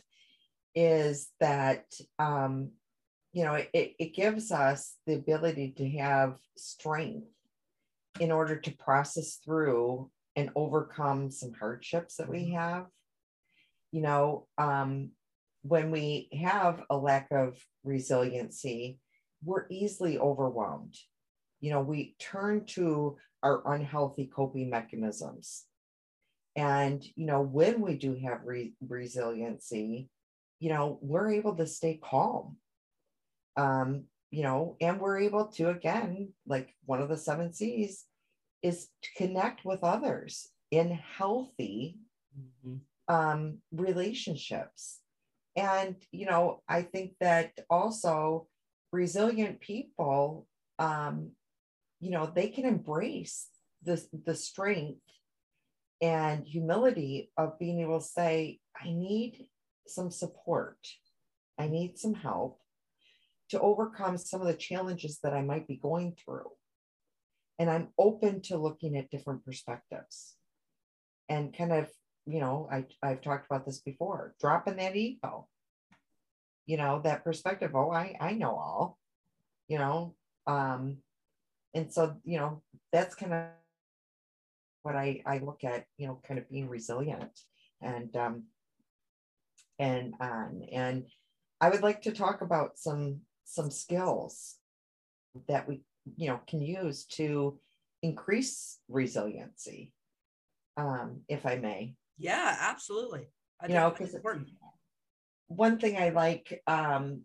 is 0.76 1.30
that 1.40 1.86
um, 2.20 2.72
you 3.38 3.44
know, 3.44 3.54
it, 3.54 3.94
it 4.00 4.16
gives 4.16 4.52
us 4.52 4.96
the 5.06 5.14
ability 5.14 5.74
to 5.78 5.90
have 6.00 6.38
strength 6.56 7.28
in 8.20 8.32
order 8.32 8.56
to 8.56 8.72
process 8.72 9.36
through 9.46 10.10
and 10.36 10.50
overcome 10.56 11.30
some 11.30 11.54
hardships 11.54 12.16
that 12.16 12.30
we 12.30 12.46
mm-hmm. 12.46 12.56
have. 12.56 12.86
You 13.92 14.02
know, 14.02 14.48
um, 14.58 15.12
when 15.68 15.92
we 15.92 16.30
have 16.42 16.82
a 16.90 16.98
lack 16.98 17.28
of 17.32 17.58
resiliency, 17.84 19.00
we're 19.44 19.66
easily 19.70 20.18
overwhelmed. 20.18 20.96
You 21.60 21.72
know, 21.72 21.82
we 21.82 22.16
turn 22.20 22.66
to 22.68 23.18
our 23.44 23.62
unhealthy 23.74 24.30
coping 24.34 24.70
mechanisms. 24.70 25.66
And, 26.56 27.04
you 27.16 27.26
know, 27.26 27.42
when 27.42 27.82
we 27.82 27.98
do 27.98 28.16
have 28.24 28.42
re- 28.46 28.74
resiliency, 28.88 30.10
you 30.60 30.70
know, 30.70 30.98
we're 31.02 31.32
able 31.32 31.56
to 31.56 31.68
stay 31.68 32.00
calm. 32.02 32.58
Um, 33.56 34.06
you 34.32 34.44
know, 34.44 34.76
and 34.82 35.00
we're 35.00 35.20
able 35.20 35.48
to, 35.48 35.70
again, 35.70 36.34
like 36.46 36.76
one 36.86 37.02
of 37.02 37.10
the 37.10 37.18
seven 37.18 37.54
C's 37.54 38.06
is 38.62 38.88
to 39.04 39.10
connect 39.16 39.66
with 39.66 39.84
others 39.84 40.50
in 40.72 40.92
healthy 41.18 41.98
mm-hmm. 42.38 43.14
um, 43.14 43.60
relationships. 43.72 45.00
And, 45.58 45.96
you 46.12 46.28
know, 46.28 46.62
I 46.70 46.84
think 46.84 47.16
that 47.20 47.54
also 47.70 48.48
resilient 48.92 49.60
people, 49.60 50.48
um, 50.78 51.32
you 52.00 52.12
know, 52.12 52.32
they 52.34 52.50
can 52.50 52.66
embrace 52.66 53.48
the, 53.84 54.02
the 54.26 54.36
strength 54.36 55.02
and 56.00 56.46
humility 56.46 57.32
of 57.38 57.58
being 57.58 57.82
able 57.82 58.00
to 58.00 58.06
say, 58.06 58.60
I 58.80 58.90
need 58.90 59.48
some 59.88 60.12
support. 60.12 60.78
I 61.58 61.68
need 61.68 61.98
some 61.98 62.14
help 62.14 62.60
to 63.50 63.60
overcome 63.60 64.18
some 64.18 64.42
of 64.42 64.48
the 64.48 64.54
challenges 64.54 65.20
that 65.24 65.34
I 65.34 65.42
might 65.42 65.68
be 65.68 65.78
going 65.78 66.16
through. 66.24 66.52
And 67.58 67.68
I'm 67.68 67.88
open 67.98 68.42
to 68.44 68.58
looking 68.58 68.96
at 68.96 69.10
different 69.10 69.44
perspectives 69.44 70.36
and 71.28 71.58
kind 71.58 71.72
of, 71.72 71.90
you 72.28 72.40
know, 72.40 72.68
I, 72.72 72.86
I've 73.02 73.22
talked 73.22 73.46
about 73.46 73.66
this 73.66 73.80
before, 73.80 74.36
dropping 74.40 74.78
that 74.78 74.96
ego, 74.96 75.48
you 76.66 76.78
know, 76.78 77.02
that 77.04 77.24
perspective. 77.24 77.72
Oh, 77.74 77.92
I, 77.92 78.16
I 78.20 78.34
know 78.34 78.52
all, 78.52 78.98
you 79.68 79.78
know, 79.78 80.16
um, 80.46 80.98
and 81.74 81.92
so, 81.92 82.18
you 82.24 82.38
know, 82.38 82.62
that's 82.92 83.16
kind 83.16 83.34
of 83.34 83.46
what 84.84 84.96
I, 84.96 85.22
I 85.26 85.40
look 85.40 85.64
at, 85.64 85.86
you 85.98 86.08
know, 86.08 86.20
kind 86.28 86.40
of 86.40 86.50
being 86.50 86.70
resilient 86.70 87.40
and, 87.82 88.16
um, 88.16 88.44
and 89.80 90.14
on. 90.20 90.64
And 90.72 91.06
I 91.62 91.70
would 91.70 91.82
like 91.82 92.02
to 92.04 92.12
talk 92.12 92.42
about 92.42 92.78
some 92.78 93.22
some 93.48 93.72
skills 93.72 94.56
that 95.48 95.68
we 95.68 95.82
you 96.18 96.28
know 96.28 96.40
can 96.48 96.62
use 96.62 97.06
to 97.06 97.58
increase 98.04 98.80
resiliency 98.90 99.92
um 100.76 101.22
if 101.30 101.46
i 101.46 101.56
may 101.56 101.96
yeah 102.18 102.56
absolutely 102.60 103.28
I 103.62 103.68
you 103.68 103.74
know 103.74 103.90
because 103.90 104.16
one 105.48 105.80
thing 105.80 105.98
i 105.98 106.10
like 106.10 106.62
um 106.68 107.22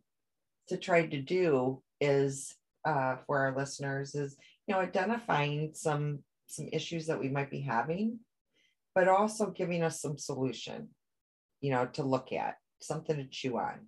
to 0.68 0.76
try 0.76 1.06
to 1.06 1.20
do 1.20 1.82
is 2.00 2.54
uh 2.84 3.16
for 3.26 3.38
our 3.40 3.56
listeners 3.56 4.14
is 4.14 4.36
you 4.66 4.74
know 4.74 4.80
identifying 4.80 5.72
some 5.74 6.20
some 6.46 6.68
issues 6.72 7.06
that 7.06 7.20
we 7.20 7.28
might 7.28 7.50
be 7.50 7.60
having 7.60 8.20
but 8.94 9.08
also 9.08 9.50
giving 9.50 9.82
us 9.82 10.00
some 10.00 10.18
solution 10.18 10.88
you 11.62 11.70
know, 11.70 11.86
to 11.94 12.02
look 12.02 12.32
at, 12.32 12.56
something 12.80 13.16
to 13.16 13.24
chew 13.24 13.56
on, 13.56 13.86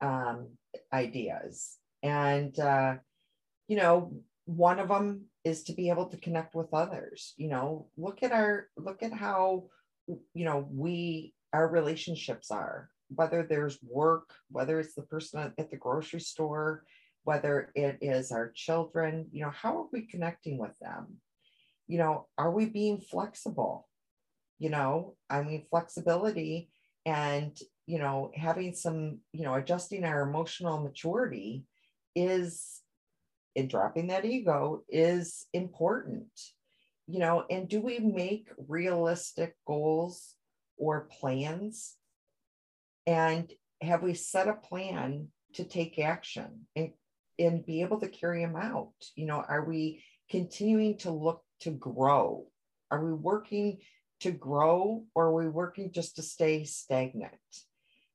um, 0.00 0.48
ideas. 0.92 1.76
And, 2.02 2.58
uh, 2.58 2.96
you 3.68 3.76
know, 3.76 4.14
one 4.46 4.80
of 4.80 4.88
them 4.88 5.26
is 5.44 5.62
to 5.64 5.74
be 5.74 5.90
able 5.90 6.06
to 6.06 6.16
connect 6.16 6.54
with 6.54 6.72
others. 6.72 7.34
You 7.36 7.48
know, 7.48 7.86
look 7.96 8.22
at 8.24 8.32
our, 8.32 8.68
look 8.76 9.02
at 9.02 9.12
how, 9.12 9.64
you 10.06 10.44
know, 10.44 10.66
we, 10.70 11.34
our 11.52 11.68
relationships 11.68 12.50
are, 12.50 12.88
whether 13.08 13.42
there's 13.42 13.78
work, 13.82 14.30
whether 14.50 14.80
it's 14.80 14.94
the 14.94 15.02
person 15.02 15.52
at 15.58 15.70
the 15.70 15.76
grocery 15.76 16.20
store, 16.20 16.84
whether 17.24 17.70
it 17.74 17.98
is 18.00 18.32
our 18.32 18.50
children, 18.54 19.26
you 19.32 19.42
know, 19.42 19.50
how 19.50 19.78
are 19.78 19.88
we 19.92 20.02
connecting 20.02 20.58
with 20.58 20.72
them? 20.80 21.18
You 21.86 21.98
know, 21.98 22.26
are 22.38 22.50
we 22.50 22.66
being 22.66 22.98
flexible? 22.98 23.88
You 24.58 24.70
know, 24.70 25.14
I 25.28 25.42
mean, 25.42 25.66
flexibility 25.70 26.70
and 27.04 27.58
you 27.86 27.98
know 27.98 28.30
having 28.34 28.74
some 28.74 29.18
you 29.32 29.44
know 29.44 29.54
adjusting 29.54 30.04
our 30.04 30.22
emotional 30.22 30.80
maturity 30.80 31.64
is 32.14 32.80
in 33.54 33.68
dropping 33.68 34.08
that 34.08 34.24
ego 34.24 34.82
is 34.88 35.46
important 35.52 36.30
you 37.06 37.18
know 37.18 37.44
and 37.50 37.68
do 37.68 37.80
we 37.80 37.98
make 37.98 38.48
realistic 38.68 39.54
goals 39.66 40.34
or 40.76 41.08
plans 41.20 41.96
and 43.06 43.52
have 43.80 44.02
we 44.02 44.14
set 44.14 44.48
a 44.48 44.54
plan 44.54 45.28
to 45.54 45.64
take 45.64 45.98
action 45.98 46.66
and, 46.76 46.92
and 47.38 47.66
be 47.66 47.82
able 47.82 48.00
to 48.00 48.08
carry 48.08 48.44
them 48.44 48.56
out 48.56 48.92
you 49.16 49.26
know 49.26 49.44
are 49.48 49.64
we 49.64 50.02
continuing 50.30 50.96
to 50.96 51.10
look 51.10 51.42
to 51.60 51.70
grow 51.70 52.46
are 52.90 53.04
we 53.04 53.12
working 53.12 53.78
to 54.22 54.30
grow 54.30 55.04
or 55.14 55.26
are 55.26 55.34
we 55.34 55.48
working 55.48 55.90
just 55.92 56.16
to 56.16 56.22
stay 56.22 56.64
stagnant? 56.64 57.32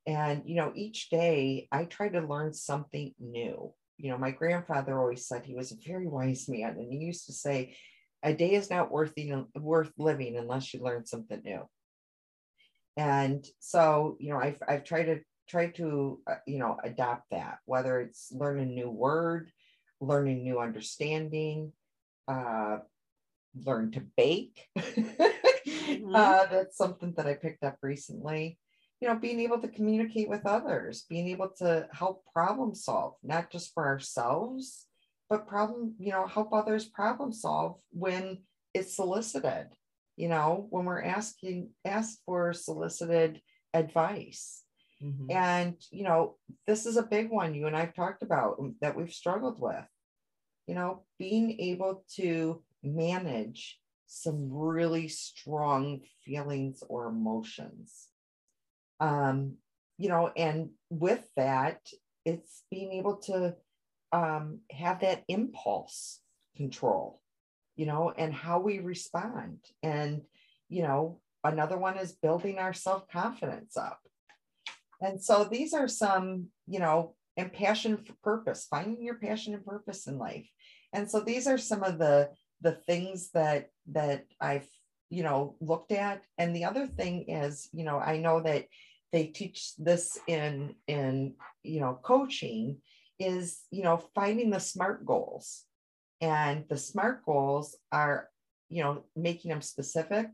And, 0.05 0.43
you 0.45 0.55
know, 0.55 0.71
each 0.73 1.09
day 1.09 1.67
I 1.71 1.83
try 1.83 2.07
to 2.09 2.21
learn 2.21 2.53
something 2.53 3.13
new. 3.19 3.73
You 3.97 4.11
know, 4.11 4.17
my 4.17 4.31
grandfather 4.31 4.97
always 4.97 5.27
said 5.27 5.43
he 5.43 5.55
was 5.55 5.71
a 5.71 5.77
very 5.85 6.07
wise 6.07 6.47
man, 6.47 6.77
and 6.77 6.91
he 6.91 6.99
used 6.99 7.25
to 7.25 7.33
say, 7.33 7.75
a 8.27 8.33
day 8.33 8.53
is 8.53 8.69
not 8.69 8.91
worth, 8.91 9.13
even, 9.15 9.45
worth 9.55 9.91
living 9.97 10.35
unless 10.37 10.73
you 10.73 10.81
learn 10.81 11.05
something 11.05 11.41
new. 11.43 11.61
And 12.97 13.45
so, 13.59 14.17
you 14.19 14.31
know, 14.31 14.39
I've, 14.39 14.61
I've 14.67 14.83
tried 14.83 15.05
to 15.05 15.19
try 15.47 15.67
to, 15.71 16.19
uh, 16.27 16.35
you 16.45 16.59
know, 16.59 16.77
adopt 16.83 17.29
that, 17.31 17.59
whether 17.65 18.01
it's 18.01 18.31
learn 18.31 18.59
a 18.59 18.65
new 18.65 18.89
word, 18.89 19.51
learning 20.01 20.43
new 20.43 20.59
understanding, 20.59 21.71
uh, 22.27 22.79
learn 23.65 23.91
to 23.91 24.01
bake. 24.17 24.65
mm-hmm. 24.77 26.13
uh, 26.13 26.45
that's 26.47 26.75
something 26.75 27.13
that 27.15 27.27
I 27.27 27.35
picked 27.35 27.63
up 27.63 27.77
recently. 27.81 28.59
You 28.99 29.07
know, 29.07 29.15
being 29.15 29.39
able 29.39 29.59
to 29.59 29.67
communicate 29.67 30.27
with 30.27 30.45
others, 30.45 31.05
being 31.07 31.29
able 31.29 31.49
to 31.59 31.87
help 31.93 32.25
problem 32.33 32.75
solve, 32.75 33.13
not 33.23 33.51
just 33.51 33.73
for 33.73 33.85
ourselves, 33.85 34.86
but 35.29 35.47
problem, 35.47 35.95
you 35.99 36.11
know, 36.11 36.27
help 36.27 36.53
others 36.53 36.85
problem 36.85 37.33
solve 37.33 37.77
when 37.91 38.39
it's 38.73 38.95
solicited, 38.95 39.67
you 40.15 40.29
know, 40.29 40.67
when 40.69 40.85
we're 40.85 41.03
asking, 41.03 41.69
asked 41.85 42.21
for 42.25 42.53
solicited 42.53 43.41
advice. 43.73 44.63
Mm-hmm. 45.03 45.31
And, 45.31 45.75
you 45.91 46.03
know, 46.03 46.35
this 46.65 46.85
is 46.85 46.97
a 46.97 47.03
big 47.03 47.29
one 47.29 47.53
you 47.53 47.67
and 47.67 47.75
I've 47.75 47.93
talked 47.93 48.23
about 48.23 48.59
that 48.81 48.95
we've 48.95 49.13
struggled 49.13 49.59
with. 49.59 49.85
You 50.65 50.75
know, 50.75 51.03
being 51.17 51.59
able 51.61 52.03
to 52.15 52.61
manage 52.83 53.79
some 54.07 54.49
really 54.51 55.07
strong 55.07 56.01
feelings 56.25 56.83
or 56.87 57.07
emotions. 57.07 58.07
Um, 58.99 59.55
you 59.97 60.09
know, 60.09 60.31
and 60.35 60.69
with 60.89 61.25
that, 61.35 61.79
it's 62.25 62.63
being 62.69 62.91
able 62.93 63.17
to 63.17 63.55
um, 64.11 64.59
have 64.71 65.01
that 65.01 65.23
impulse 65.27 66.19
control, 66.55 67.21
you 67.75 67.85
know, 67.85 68.13
and 68.17 68.33
how 68.33 68.59
we 68.59 68.79
respond. 68.79 69.59
And, 69.83 70.21
you 70.69 70.83
know, 70.83 71.19
another 71.43 71.77
one 71.77 71.97
is 71.97 72.13
building 72.13 72.59
our 72.59 72.73
self 72.73 73.07
confidence 73.09 73.77
up. 73.77 73.99
And 75.01 75.23
so 75.23 75.43
these 75.43 75.73
are 75.73 75.87
some, 75.87 76.47
you 76.67 76.79
know, 76.79 77.15
and 77.37 77.53
passion 77.53 77.97
for 77.97 78.13
purpose, 78.23 78.65
finding 78.69 79.03
your 79.03 79.15
passion 79.15 79.53
and 79.53 79.65
purpose 79.65 80.07
in 80.07 80.17
life. 80.17 80.49
And 80.91 81.09
so 81.09 81.19
these 81.19 81.47
are 81.47 81.57
some 81.57 81.83
of 81.83 81.99
the 81.99 82.29
the 82.61 82.71
things 82.71 83.29
that 83.31 83.69
that 83.91 84.25
I've 84.41 84.67
you 85.09 85.23
know 85.23 85.55
looked 85.61 85.91
at 85.91 86.21
and 86.37 86.55
the 86.55 86.65
other 86.65 86.87
thing 86.87 87.29
is 87.29 87.69
you 87.71 87.83
know 87.83 87.99
I 87.99 88.17
know 88.17 88.41
that 88.41 88.65
they 89.11 89.27
teach 89.27 89.75
this 89.77 90.19
in 90.27 90.75
in 90.87 91.35
you 91.63 91.79
know 91.79 91.99
coaching 92.01 92.77
is 93.19 93.61
you 93.71 93.83
know 93.83 93.97
finding 94.15 94.49
the 94.49 94.59
smart 94.59 95.05
goals. 95.05 95.63
And 96.19 96.65
the 96.67 96.77
smart 96.77 97.23
goals 97.25 97.77
are 97.91 98.29
you 98.69 98.83
know 98.83 99.03
making 99.15 99.49
them 99.49 99.61
specific 99.61 100.27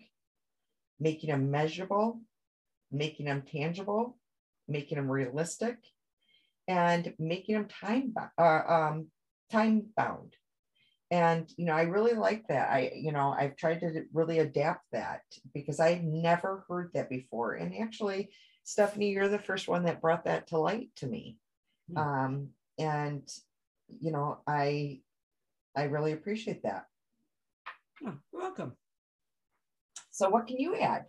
making 1.00 1.30
them 1.30 1.52
measurable 1.52 2.22
making 2.92 3.26
them 3.26 3.42
tangible 3.42 4.18
making 4.68 4.96
them 4.96 5.12
realistic 5.12 5.78
and 6.68 7.14
making 7.20 7.56
them 7.56 7.68
time 7.68 8.14
uh, 8.38 8.62
um, 8.68 9.08
time 9.52 9.86
bound. 9.98 10.36
And 11.12 11.52
you 11.58 11.66
know 11.66 11.74
i 11.74 11.84
really 11.84 12.14
like 12.14 12.48
that. 12.48 12.70
I 12.72 12.92
you 12.96 13.12
know 13.12 13.36
i've 13.38 13.56
tried 13.56 13.82
to 13.82 14.04
really 14.14 14.40
adapt 14.40 14.86
that 14.94 15.22
because 15.54 15.80
i 15.80 16.02
never 16.04 16.66
heard 16.68 16.92
that 16.94 17.10
before. 17.10 17.54
And 17.54 17.76
actually 17.76 18.30
stephanie 18.64 19.12
you're 19.12 19.28
the 19.28 19.38
first 19.38 19.68
one 19.68 19.84
that 19.84 20.02
brought 20.02 20.26
that 20.26 20.48
to 20.48 20.58
light 20.58 20.90
to 20.98 21.08
me. 21.08 21.38
Mm-hmm. 21.92 21.98
um, 21.98 22.48
and 22.80 23.22
you 24.00 24.12
know 24.12 24.40
i 24.48 25.00
i 25.76 25.84
really 25.84 26.12
appreciate 26.12 26.64
that. 26.64 26.86
Oh, 28.06 28.18
welcome. 28.32 28.74
So 30.12 30.30
what 30.30 30.48
can 30.48 30.58
you 30.58 30.76
add? 30.76 31.06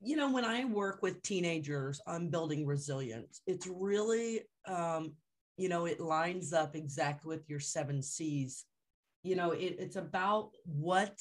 You 0.00 0.16
know 0.16 0.32
when 0.32 0.44
i 0.44 0.64
work 0.64 1.02
with 1.02 1.22
teenagers 1.22 2.00
on 2.06 2.30
building 2.30 2.66
resilience. 2.66 3.42
It's 3.46 3.66
really 3.66 4.42
um, 4.66 5.12
you 5.58 5.68
know, 5.68 5.86
it 5.86 6.00
lines 6.00 6.52
up 6.52 6.76
exactly 6.76 7.36
with 7.36 7.50
your 7.50 7.60
seven 7.60 8.00
C's. 8.00 8.64
You 9.24 9.34
know, 9.34 9.50
it, 9.50 9.76
it's 9.78 9.96
about 9.96 10.52
what 10.64 11.18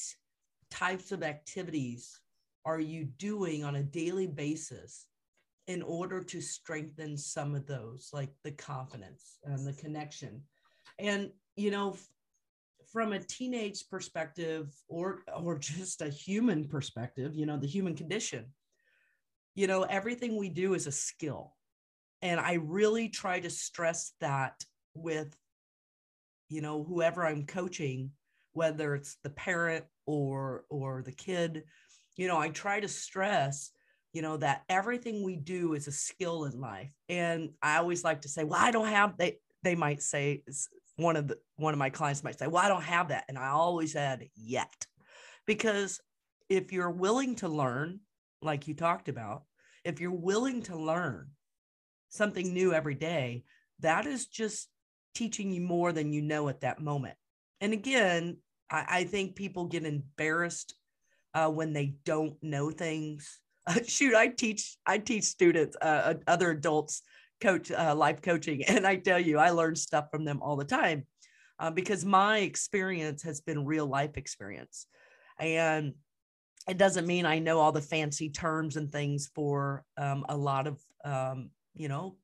types 0.69 1.12
of 1.12 1.24
activities 1.24 2.21
are 2.63 2.79
you 2.79 3.05
doing 3.17 3.63
on 3.63 3.75
a 3.75 3.83
daily 3.83 4.27
basis 4.27 5.07
in 5.67 5.81
order 5.81 6.24
to 6.24 6.41
strengthen 6.41 7.17
some 7.17 7.53
of 7.53 7.67
those, 7.67 8.09
like 8.13 8.29
the 8.43 8.51
confidence 8.51 9.38
and 9.43 9.67
the 9.67 9.74
connection. 9.74 10.41
And, 10.97 11.31
you 11.55 11.71
know, 11.71 11.95
from 12.91 13.13
a 13.13 13.19
teenage 13.19 13.89
perspective 13.89 14.74
or 14.88 15.24
or 15.36 15.57
just 15.57 16.01
a 16.01 16.09
human 16.09 16.67
perspective 16.67 17.36
you 17.36 17.45
know 17.45 17.57
the 17.57 17.67
human 17.67 17.95
condition 17.95 18.45
you 19.55 19.67
know 19.67 19.83
everything 19.83 20.38
we 20.38 20.50
do 20.50 20.74
is 20.74 20.88
a 20.88 20.91
skill 20.91 21.53
and 22.21 22.39
i 22.39 22.53
really 22.53 23.09
try 23.09 23.39
to 23.39 23.50
stress 23.50 24.13
that 24.21 24.63
with 24.93 25.36
you 26.50 26.62
know 26.62 26.83
whoever 26.83 27.25
i'm 27.25 27.45
coaching 27.45 28.12
whether 28.53 28.95
it's 28.95 29.17
the 29.24 29.29
parent 29.31 29.86
or 30.05 30.63
or 30.69 31.03
the 31.03 31.12
kid 31.12 31.63
you 32.15 32.27
know 32.27 32.39
i 32.39 32.50
try 32.50 32.79
to 32.79 32.88
stress 32.88 33.71
you 34.17 34.21
know 34.21 34.38
that 34.38 34.63
everything 34.67 35.24
we 35.24 35.36
do 35.36 35.74
is 35.74 35.88
a 35.88 35.91
skill 35.91 36.45
in 36.45 36.59
life 36.59 36.91
and 37.07 37.50
i 37.62 37.77
always 37.77 38.03
like 38.03 38.21
to 38.21 38.29
say 38.29 38.43
well 38.43 38.59
i 38.59 38.71
don't 38.71 38.88
have 38.88 39.15
they 39.17 39.38
they 39.63 39.75
might 39.75 40.01
say 40.01 40.43
one 40.97 41.15
of 41.15 41.27
the 41.27 41.38
one 41.55 41.74
of 41.74 41.79
my 41.79 41.89
clients 41.89 42.24
might 42.24 42.38
say 42.38 42.47
well 42.47 42.63
i 42.63 42.67
don't 42.67 42.83
have 42.83 43.09
that 43.09 43.25
and 43.29 43.38
i 43.38 43.47
always 43.47 43.95
add 43.95 44.27
yet 44.36 44.86
because 45.45 46.01
if 46.50 46.74
you're 46.74 46.91
willing 46.91 47.36
to 47.36 47.47
learn 47.47 48.00
like 48.41 48.67
you 48.67 48.74
talked 48.74 49.07
about 49.07 49.43
if 49.88 50.01
you're 50.01 50.12
willing 50.12 50.62
to 50.63 50.75
learn 50.75 51.29
something 52.09 52.53
new 52.53 52.74
every 52.74 52.95
day, 52.95 53.43
that 53.79 54.05
is 54.05 54.27
just 54.27 54.67
teaching 55.15 55.51
you 55.51 55.62
more 55.62 55.91
than 55.91 56.13
you 56.13 56.21
know 56.21 56.50
at 56.50 56.62
that 56.62 56.81
moment. 56.81 57.15
And 57.62 57.74
again, 57.74 58.38
I, 58.69 58.86
I 58.89 59.03
think 59.05 59.36
people 59.36 59.65
get 59.65 59.86
embarrassed 59.86 60.75
uh, 61.33 61.50
when 61.50 61.74
they 61.74 61.95
don't 62.05 62.36
know 62.41 62.69
things. 62.71 63.39
Shoot, 63.88 64.15
I 64.15 64.27
teach 64.27 64.77
I 64.86 64.97
teach 64.97 65.25
students, 65.25 65.75
uh, 65.81 65.86
uh, 65.86 66.13
other 66.27 66.51
adults, 66.51 67.01
coach 67.41 67.71
uh, 67.71 67.95
life 67.95 68.21
coaching, 68.21 68.63
and 68.65 68.86
I 68.86 68.95
tell 68.97 69.19
you, 69.19 69.38
I 69.38 69.51
learn 69.51 69.75
stuff 69.75 70.09
from 70.12 70.25
them 70.25 70.41
all 70.41 70.55
the 70.55 70.65
time 70.65 71.05
uh, 71.59 71.71
because 71.71 72.05
my 72.05 72.39
experience 72.39 73.24
has 73.24 73.41
been 73.41 73.65
real 73.65 73.86
life 73.86 74.17
experience, 74.17 74.88
and 75.39 75.93
it 76.67 76.77
doesn't 76.77 77.07
mean 77.07 77.25
I 77.25 77.39
know 77.39 77.59
all 77.59 77.71
the 77.71 77.81
fancy 77.81 78.29
terms 78.29 78.77
and 78.77 78.91
things 78.91 79.29
for 79.33 79.83
um, 79.97 80.25
a 80.29 80.38
lot 80.38 80.67
of 80.67 80.79
um, 81.05 81.50
you 81.74 81.88
know 81.88 82.15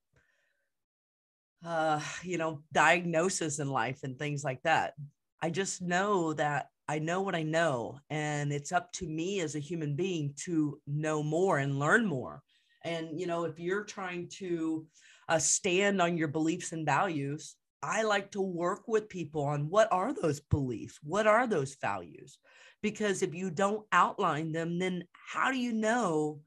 uh 1.66 2.02
you 2.24 2.38
know 2.38 2.62
diagnosis 2.74 3.60
in 3.60 3.70
life 3.70 4.00
and 4.04 4.18
things 4.18 4.44
like 4.44 4.62
that. 4.64 4.94
I 5.42 5.50
just 5.50 5.82
know 5.82 6.34
that 6.34 6.68
i 6.88 7.00
know 7.00 7.22
what 7.22 7.36
i 7.36 7.44
know 7.44 7.98
and 8.10 8.52
it's 8.52 8.72
up 8.72 8.92
to 8.92 9.08
me 9.08 9.40
as 9.42 9.56
a 9.56 9.60
human 9.60 9.96
being 9.96 10.34
to 10.36 10.80
know 10.88 11.24
more 11.24 11.60
and 11.60 11.80
learn 11.80 12.06
more. 12.06 12.42
And 12.86 13.20
you 13.20 13.28
know 13.28 13.46
if 13.46 13.60
you're 13.60 13.86
trying 13.86 14.30
to 14.40 14.86
uh, 15.30 15.40
stand 15.40 16.02
on 16.02 16.18
your 16.18 16.28
beliefs 16.28 16.74
and 16.74 16.86
values 16.86 17.56
i 17.82 18.04
like 18.04 18.32
to 18.32 18.42
work 18.42 18.88
with 18.88 19.10
people 19.10 19.44
on 19.44 19.70
what 19.70 19.88
are 19.92 20.14
those 20.14 20.40
beliefs? 20.40 21.00
What 21.04 21.28
are 21.28 21.48
those 21.48 21.76
values? 21.82 22.38
Because 22.82 23.24
if 23.24 23.34
you 23.34 23.50
don't 23.50 23.86
outline 23.92 24.52
them 24.52 24.80
then 24.80 25.04
how 25.14 25.52
do 25.52 25.58
you 25.58 25.74
know 25.74 26.42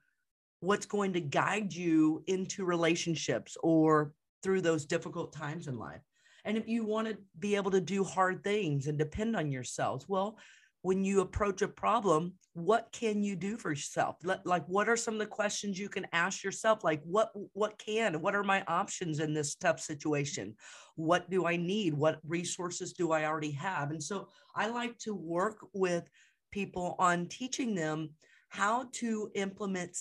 what's 0.60 0.86
going 0.86 1.12
to 1.12 1.20
guide 1.20 1.72
you 1.72 2.22
into 2.26 2.64
relationships 2.64 3.56
or 3.62 4.12
through 4.42 4.60
those 4.60 4.84
difficult 4.84 5.32
times 5.32 5.66
in 5.66 5.78
life. 5.78 6.00
And 6.46 6.56
if 6.56 6.68
you 6.68 6.84
want 6.84 7.08
to 7.08 7.18
be 7.38 7.56
able 7.56 7.72
to 7.72 7.80
do 7.80 8.04
hard 8.04 8.42
things 8.42 8.86
and 8.86 8.96
depend 8.96 9.36
on 9.36 9.50
yourselves, 9.50 10.08
well, 10.08 10.38
when 10.82 11.04
you 11.04 11.20
approach 11.20 11.62
a 11.62 11.68
problem, 11.68 12.34
what 12.52 12.88
can 12.92 13.20
you 13.20 13.34
do 13.34 13.56
for 13.56 13.70
yourself? 13.70 14.16
Like, 14.22 14.64
what 14.66 14.88
are 14.88 14.96
some 14.96 15.14
of 15.14 15.20
the 15.20 15.26
questions 15.26 15.76
you 15.78 15.88
can 15.88 16.06
ask 16.12 16.44
yourself? 16.44 16.84
Like, 16.84 17.02
what 17.02 17.32
what 17.52 17.76
can? 17.78 18.20
What 18.22 18.36
are 18.36 18.44
my 18.44 18.62
options 18.68 19.18
in 19.18 19.34
this 19.34 19.56
tough 19.56 19.80
situation? 19.80 20.54
What 20.94 21.28
do 21.28 21.44
I 21.44 21.56
need? 21.56 21.92
What 21.92 22.20
resources 22.24 22.92
do 22.92 23.10
I 23.10 23.24
already 23.24 23.50
have? 23.50 23.90
And 23.90 24.02
so, 24.02 24.28
I 24.54 24.68
like 24.68 24.96
to 24.98 25.14
work 25.14 25.66
with 25.72 26.08
people 26.52 26.94
on 27.00 27.26
teaching 27.26 27.74
them 27.74 28.10
how 28.48 28.88
to 28.92 29.30
implement 29.34 29.98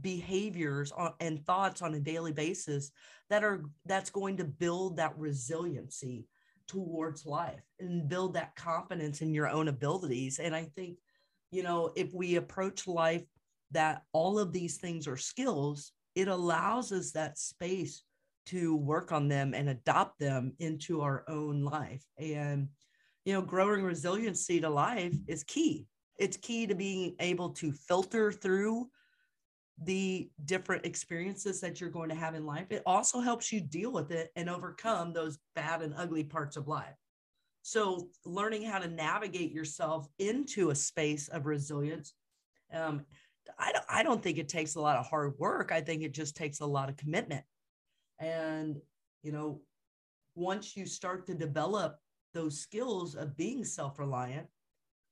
behaviors 0.00 0.92
and 1.20 1.44
thoughts 1.44 1.82
on 1.82 1.94
a 1.94 2.00
daily 2.00 2.32
basis 2.32 2.90
that 3.30 3.44
are 3.44 3.64
that's 3.86 4.10
going 4.10 4.36
to 4.36 4.44
build 4.44 4.96
that 4.96 5.16
resiliency 5.18 6.26
towards 6.66 7.26
life 7.26 7.62
and 7.80 8.08
build 8.08 8.34
that 8.34 8.56
confidence 8.56 9.20
in 9.20 9.34
your 9.34 9.48
own 9.48 9.68
abilities. 9.68 10.38
And 10.38 10.54
i 10.54 10.64
think 10.64 10.98
you 11.50 11.62
know 11.62 11.92
if 11.96 12.12
we 12.12 12.36
approach 12.36 12.86
life 12.86 13.24
that 13.70 14.02
all 14.12 14.38
of 14.38 14.52
these 14.52 14.76
things 14.76 15.06
are 15.08 15.16
skills 15.16 15.92
it 16.14 16.28
allows 16.28 16.92
us 16.92 17.10
that 17.12 17.38
space 17.38 18.04
to 18.46 18.76
work 18.76 19.12
on 19.12 19.28
them 19.28 19.54
and 19.54 19.68
adopt 19.68 20.18
them 20.18 20.52
into 20.58 21.00
our 21.00 21.24
own 21.28 21.62
life. 21.62 22.04
And 22.18 22.68
you 23.24 23.32
know 23.32 23.42
growing 23.42 23.82
resiliency 23.82 24.60
to 24.60 24.68
life 24.68 25.14
is 25.26 25.44
key. 25.44 25.86
It's 26.18 26.36
key 26.36 26.66
to 26.66 26.74
being 26.74 27.16
able 27.20 27.50
to 27.50 27.72
filter 27.72 28.30
through 28.30 28.88
the 29.82 30.30
different 30.44 30.86
experiences 30.86 31.60
that 31.60 31.80
you're 31.80 31.90
going 31.90 32.08
to 32.08 32.14
have 32.14 32.34
in 32.34 32.46
life, 32.46 32.66
it 32.70 32.82
also 32.86 33.20
helps 33.20 33.52
you 33.52 33.60
deal 33.60 33.92
with 33.92 34.12
it 34.12 34.30
and 34.36 34.48
overcome 34.48 35.12
those 35.12 35.38
bad 35.54 35.82
and 35.82 35.94
ugly 35.96 36.24
parts 36.24 36.56
of 36.56 36.68
life. 36.68 36.94
So, 37.62 38.08
learning 38.24 38.62
how 38.64 38.78
to 38.78 38.88
navigate 38.88 39.50
yourself 39.50 40.06
into 40.18 40.70
a 40.70 40.74
space 40.74 41.28
of 41.28 41.46
resilience, 41.46 42.12
um, 42.72 43.04
I, 43.58 43.72
don't, 43.72 43.84
I 43.88 44.02
don't 44.02 44.22
think 44.22 44.38
it 44.38 44.48
takes 44.48 44.74
a 44.74 44.80
lot 44.80 44.98
of 44.98 45.06
hard 45.06 45.34
work. 45.38 45.72
I 45.72 45.80
think 45.80 46.02
it 46.02 46.12
just 46.12 46.36
takes 46.36 46.60
a 46.60 46.66
lot 46.66 46.88
of 46.88 46.96
commitment. 46.96 47.44
And, 48.18 48.76
you 49.22 49.32
know, 49.32 49.60
once 50.34 50.76
you 50.76 50.86
start 50.86 51.26
to 51.26 51.34
develop 51.34 51.98
those 52.34 52.60
skills 52.60 53.14
of 53.14 53.36
being 53.36 53.64
self 53.64 53.98
reliant, 53.98 54.46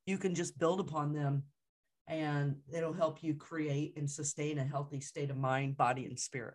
you 0.07 0.19
can 0.19 0.35
just 0.35 0.59
build 0.59 0.81
upon 0.81 1.13
them 1.13 1.45
and 2.13 2.57
it'll 2.73 2.93
help 2.93 3.23
you 3.23 3.35
create 3.35 3.97
and 3.97 4.11
sustain 4.11 4.59
a 4.59 4.65
healthy 4.65 5.01
state 5.01 5.31
of 5.31 5.37
mind, 5.37 5.77
body, 5.77 6.05
and 6.05 6.19
spirit. 6.19 6.55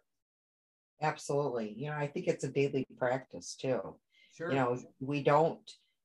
Absolutely. 1.01 1.73
You 1.77 1.87
know, 1.87 1.97
I 1.97 2.07
think 2.07 2.27
it's 2.27 2.43
a 2.43 2.49
daily 2.49 2.85
practice 2.97 3.55
too. 3.55 3.95
Sure. 4.35 4.49
You 4.49 4.55
know, 4.55 4.79
we 4.99 5.23
don't, 5.23 5.59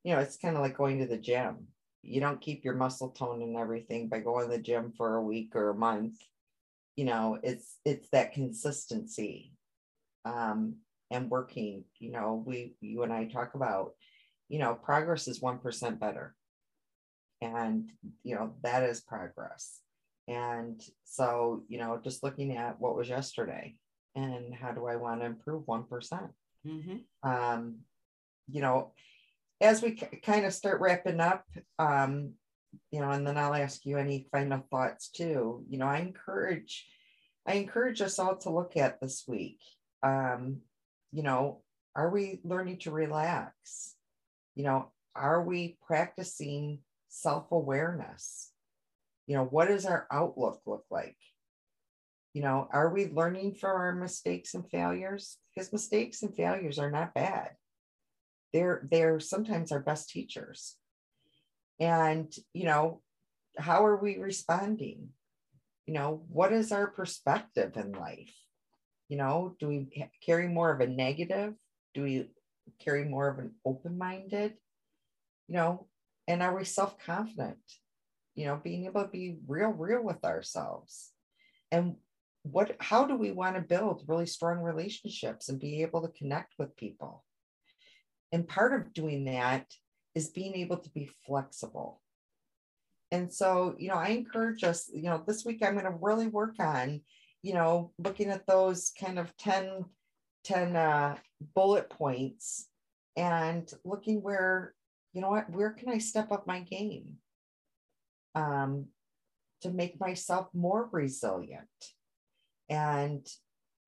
you 0.05 0.15
know, 0.15 0.21
it's 0.21 0.37
kind 0.37 0.57
of 0.57 0.63
like 0.63 0.77
going 0.77 0.99
to 0.99 1.07
the 1.07 1.19
gym. 1.19 1.69
You 2.03 2.21
don't 2.21 2.41
keep 2.41 2.65
your 2.65 2.75
muscle 2.75 3.11
tone 3.11 3.43
and 3.43 3.57
everything 3.57 4.09
by 4.09 4.21
going 4.21 4.51
to 4.51 4.57
the 4.57 4.63
gym 4.63 4.93
for 4.97 5.17
a 5.17 5.23
week 5.23 5.55
or 5.55 5.71
a 5.71 5.75
month. 5.75 6.17
You 6.97 7.05
know, 7.05 7.39
it's 7.43 7.79
it's 7.85 8.09
that 8.11 8.33
consistency 8.33 9.53
um 10.25 10.77
and 11.11 11.31
working. 11.31 11.85
You 11.99 12.11
know, 12.11 12.43
we 12.47 12.75
you 12.81 13.03
and 13.03 13.13
I 13.13 13.27
talk 13.27 13.55
about, 13.55 13.93
you 14.49 14.59
know, 14.59 14.75
progress 14.75 15.29
is 15.29 15.41
one 15.41 15.59
percent 15.59 16.01
better 16.01 16.35
and 17.43 17.91
you 18.23 18.35
know 18.35 18.55
that 18.63 18.85
is 18.85 19.01
progress. 19.01 19.81
And 20.29 20.81
so 21.05 21.65
you 21.69 21.79
know 21.79 22.01
just 22.03 22.23
looking 22.23 22.57
at 22.57 22.81
what 22.81 22.97
was 22.97 23.09
yesterday 23.09 23.75
and 24.15 24.55
how 24.55 24.73
do 24.73 24.87
i 24.87 24.97
want 24.97 25.21
to 25.21 25.27
improve 25.27 25.65
1% 25.65 25.89
mm-hmm. 26.67 27.29
um, 27.29 27.77
you 28.51 28.61
know 28.61 28.93
as 29.61 29.81
we 29.81 29.93
k- 29.93 30.21
kind 30.23 30.45
of 30.45 30.53
start 30.53 30.81
wrapping 30.81 31.21
up 31.21 31.45
um, 31.79 32.33
you 32.91 33.01
know 33.01 33.11
and 33.11 33.27
then 33.27 33.39
i'll 33.39 33.55
ask 33.55 33.85
you 33.85 33.99
any 33.99 34.27
final 34.33 34.63
thoughts 34.71 35.11
too. 35.11 35.65
You 35.69 35.79
know 35.79 35.87
i 35.87 35.99
encourage 35.99 36.87
i 37.47 37.55
encourage 37.55 38.01
us 38.01 38.19
all 38.19 38.37
to 38.37 38.51
look 38.51 38.77
at 38.77 39.01
this 39.01 39.25
week. 39.27 39.61
Um, 40.03 40.59
you 41.11 41.23
know 41.23 41.63
are 41.95 42.09
we 42.11 42.41
learning 42.45 42.79
to 42.81 42.91
relax? 42.91 43.95
You 44.55 44.65
know 44.65 44.93
are 45.15 45.43
we 45.43 45.77
practicing 45.87 46.79
self 47.13 47.53
awareness. 47.53 48.53
You 49.29 49.37
know, 49.37 49.45
what 49.45 49.69
does 49.69 49.87
our 49.87 50.07
outlook 50.11 50.63
look 50.67 50.85
like? 50.91 51.17
You 52.35 52.43
know, 52.43 52.69
are 52.73 52.91
we 52.93 53.09
learning 53.09 53.55
from 53.57 53.77
our 53.77 53.95
mistakes 53.95 54.55
and 54.55 54.69
failures? 54.71 55.39
Because 55.55 55.73
mistakes 55.73 56.23
and 56.23 56.35
failures 56.35 56.79
are 56.79 56.91
not 56.91 57.15
bad. 57.15 57.51
they're 58.53 58.87
they're 58.91 59.21
sometimes 59.21 59.73
our 59.73 59.81
best 59.81 60.11
teachers 60.11 60.77
and 61.81 62.33
you 62.53 62.65
know 62.65 63.01
how 63.59 63.85
are 63.85 63.97
we 63.97 64.19
responding 64.19 65.11
you 65.87 65.95
know 65.95 66.23
what 66.29 66.53
is 66.53 66.73
our 66.73 66.87
perspective 66.87 67.77
in 67.77 67.93
life 67.93 68.35
you 69.09 69.17
know 69.17 69.57
do 69.59 69.69
we 69.69 70.09
carry 70.25 70.49
more 70.49 70.73
of 70.73 70.81
a 70.81 70.87
negative 70.87 71.55
do 71.95 72.03
we 72.03 72.31
carry 72.85 73.05
more 73.05 73.29
of 73.29 73.39
an 73.39 73.53
open-minded 73.65 74.55
you 75.49 75.55
know 75.55 75.87
and 76.29 76.43
are 76.43 76.57
we 76.57 76.65
self-confident? 76.65 77.59
You 78.35 78.47
know 78.47 78.61
being 78.63 78.87
able 78.87 79.03
to 79.03 79.09
be 79.09 79.37
real 79.47 79.71
real 79.71 80.03
with 80.03 80.25
ourselves. 80.25 81.11
And 81.71 81.97
what 82.43 82.77
how 82.81 83.07
do 83.07 83.17
we 83.17 83.31
want 83.31 83.57
to 83.57 83.63
build 83.63 84.05
really 84.07 84.27
strong 84.27 84.59
relationships 84.59 85.49
and 85.49 85.61
be 85.61 85.83
able 85.83 86.03
to 86.03 86.19
connect 86.19 86.55
with 86.59 86.77
people? 86.77 87.25
And 88.33 88.49
part 88.49 88.73
of 88.73 88.93
doing 88.95 89.25
that 89.27 89.67
is 90.15 90.29
being 90.29 90.55
able 90.57 90.79
to 90.79 90.91
be 90.91 91.11
flexible. 91.27 92.01
And 93.11 93.33
so 93.33 93.77
you 93.79 93.89
know 93.89 93.97
i 93.97 94.09
encourage 94.09 94.65
us 94.65 94.91
you 94.93 95.03
know 95.03 95.23
this 95.27 95.45
week 95.45 95.63
i'm 95.63 95.75
going 95.75 95.85
to 95.85 95.99
really 96.01 96.29
work 96.29 96.55
on 96.59 97.03
you 97.43 97.53
know 97.53 97.93
looking 97.99 98.31
at 98.31 98.47
those 98.47 98.91
kind 98.99 99.19
of 99.19 99.37
10 99.37 99.85
10 100.45 100.77
uh, 100.77 101.17
bullet 101.55 101.91
points 101.91 102.69
and 103.17 103.73
looking 103.85 104.23
where 104.23 104.75
you 105.13 105.21
know 105.21 105.31
what 105.31 105.51
where 105.51 105.71
can 105.71 105.89
i 105.89 105.99
step 105.99 106.33
up 106.33 106.47
my 106.47 106.61
game? 106.61 107.19
Um, 108.35 108.87
to 109.61 109.71
make 109.71 110.01
myself 110.01 110.49
more 110.55 110.89
resilient 110.91 111.69
and 112.69 113.25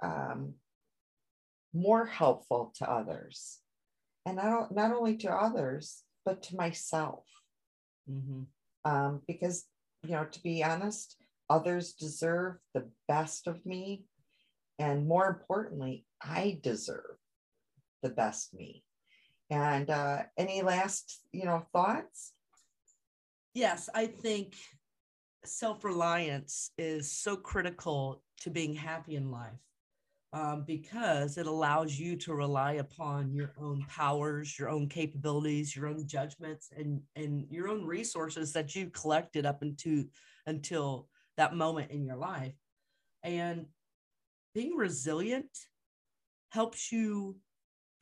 um, 0.03 0.55
more 1.73 2.07
helpful 2.07 2.73
to 2.77 2.89
others. 2.89 3.59
And 4.27 4.37
not, 4.37 4.73
not 4.73 4.93
only 4.93 5.17
to 5.19 5.31
others 5.33 6.03
but 6.25 6.43
to 6.45 6.57
myself. 6.57 7.25
Mm-hmm. 8.11 8.43
um, 8.85 9.23
because 9.27 9.65
you 10.03 10.11
know 10.11 10.27
to 10.27 10.43
be 10.43 10.63
honest 10.63 11.17
others 11.49 11.95
deserve 11.95 12.57
the 12.75 12.87
best 13.09 13.47
of 13.47 13.65
me. 13.65 14.05
And 14.79 15.09
more 15.09 15.27
importantly 15.29 16.05
i 16.23 16.61
deserve 16.63 17.17
the 18.03 18.11
best 18.11 18.53
me 18.53 18.84
and 19.55 19.91
uh, 19.91 20.23
any 20.37 20.63
last 20.63 21.21
you 21.33 21.45
know 21.45 21.65
thoughts 21.73 22.33
yes 23.55 23.89
i 23.95 24.07
think 24.07 24.57
self-reliance 25.45 26.71
is 26.79 27.11
so 27.11 27.37
critical 27.37 28.23
to 28.41 28.51
being 28.51 28.75
happy 28.75 29.15
in 29.17 29.31
life 29.31 29.65
um, 30.35 30.65
because 30.67 31.39
it 31.39 31.47
allows 31.47 31.97
you 31.97 32.17
to 32.17 32.35
rely 32.35 32.73
upon 32.73 33.33
your 33.33 33.55
own 33.57 33.85
powers, 33.89 34.59
your 34.59 34.69
own 34.69 34.89
capabilities, 34.89 35.77
your 35.77 35.87
own 35.87 36.09
judgments, 36.09 36.71
and 36.77 37.01
and 37.15 37.47
your 37.51 37.69
own 37.69 37.87
resources 37.87 38.53
that 38.53 38.75
you've 38.75 38.93
collected 38.93 39.47
up 39.47 39.63
into 39.63 40.09
until 40.47 41.09
that 41.37 41.55
moment 41.55 41.93
in 41.93 42.05
your 42.05 42.17
life. 42.17 42.55
And 43.23 43.67
being 44.57 44.77
resilient 44.77 45.57
helps 46.51 46.91
you 46.91 47.37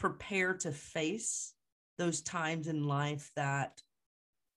prepare 0.02 0.52
to 0.52 0.72
face 0.72 1.54
those 1.96 2.22
times 2.22 2.66
in 2.66 2.82
life 2.82 3.30
that 3.36 3.80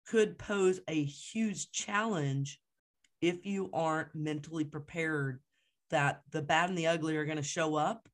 could 0.07 0.39
pose 0.39 0.79
a 0.87 1.03
huge 1.03 1.71
challenge 1.71 2.59
if 3.21 3.45
you 3.45 3.69
aren't 3.71 4.15
mentally 4.15 4.63
prepared 4.63 5.39
that 5.91 6.23
the 6.31 6.41
bad 6.41 6.69
and 6.69 6.77
the 6.77 6.87
ugly 6.87 7.15
are 7.15 7.25
going 7.25 7.37
to 7.37 7.43
show 7.43 7.75
up. 7.75 8.09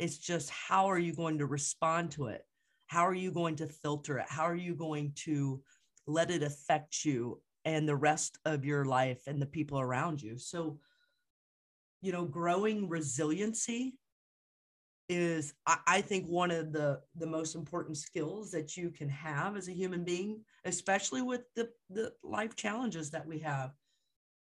It's 0.00 0.18
just 0.18 0.50
how 0.50 0.86
are 0.86 0.98
you 0.98 1.14
going 1.14 1.38
to 1.38 1.46
respond 1.46 2.10
to 2.12 2.26
it? 2.26 2.44
How 2.88 3.06
are 3.06 3.14
you 3.14 3.30
going 3.30 3.54
to 3.56 3.68
filter 3.68 4.18
it? 4.18 4.26
How 4.28 4.42
are 4.42 4.56
you 4.56 4.74
going 4.74 5.12
to 5.26 5.62
let 6.08 6.32
it 6.32 6.42
affect 6.42 7.04
you 7.04 7.40
and 7.66 7.88
the 7.88 7.94
rest 7.94 8.36
of 8.44 8.64
your 8.64 8.84
life 8.84 9.22
and 9.28 9.40
the 9.40 9.46
people 9.46 9.78
around 9.78 10.20
you? 10.20 10.38
So, 10.38 10.80
you 12.02 12.10
know, 12.10 12.24
growing 12.24 12.88
resiliency 12.88 13.96
is 15.08 15.54
I, 15.66 15.78
I 15.86 16.00
think 16.00 16.26
one 16.26 16.50
of 16.50 16.72
the 16.72 17.00
the 17.16 17.26
most 17.26 17.54
important 17.54 17.96
skills 17.96 18.50
that 18.50 18.76
you 18.76 18.90
can 18.90 19.08
have 19.08 19.56
as 19.56 19.68
a 19.68 19.72
human 19.72 20.04
being 20.04 20.40
especially 20.64 21.22
with 21.22 21.42
the 21.56 21.70
the 21.88 22.12
life 22.22 22.54
challenges 22.56 23.10
that 23.10 23.26
we 23.26 23.38
have 23.38 23.72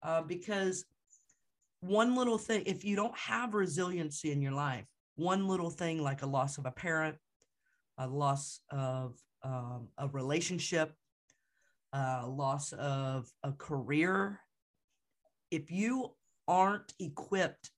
uh, 0.02 0.22
because 0.22 0.84
one 1.80 2.14
little 2.14 2.38
thing, 2.38 2.62
if 2.66 2.84
you 2.84 2.96
don't 2.96 3.16
have 3.16 3.54
resiliency 3.54 4.32
in 4.32 4.40
your 4.40 4.52
life, 4.52 4.86
one 5.16 5.46
little 5.46 5.70
thing 5.70 6.02
like 6.02 6.22
a 6.22 6.26
loss 6.26 6.58
of 6.58 6.66
a 6.66 6.70
parent, 6.70 7.16
a 7.98 8.06
loss 8.06 8.60
of 8.70 9.16
um, 9.42 9.88
a 9.98 10.08
relationship, 10.08 10.94
a 11.92 12.26
loss 12.26 12.72
of 12.72 13.30
a 13.42 13.52
career, 13.52 14.40
if 15.50 15.70
you 15.70 16.12
aren't 16.48 16.92
equipped 16.98 17.70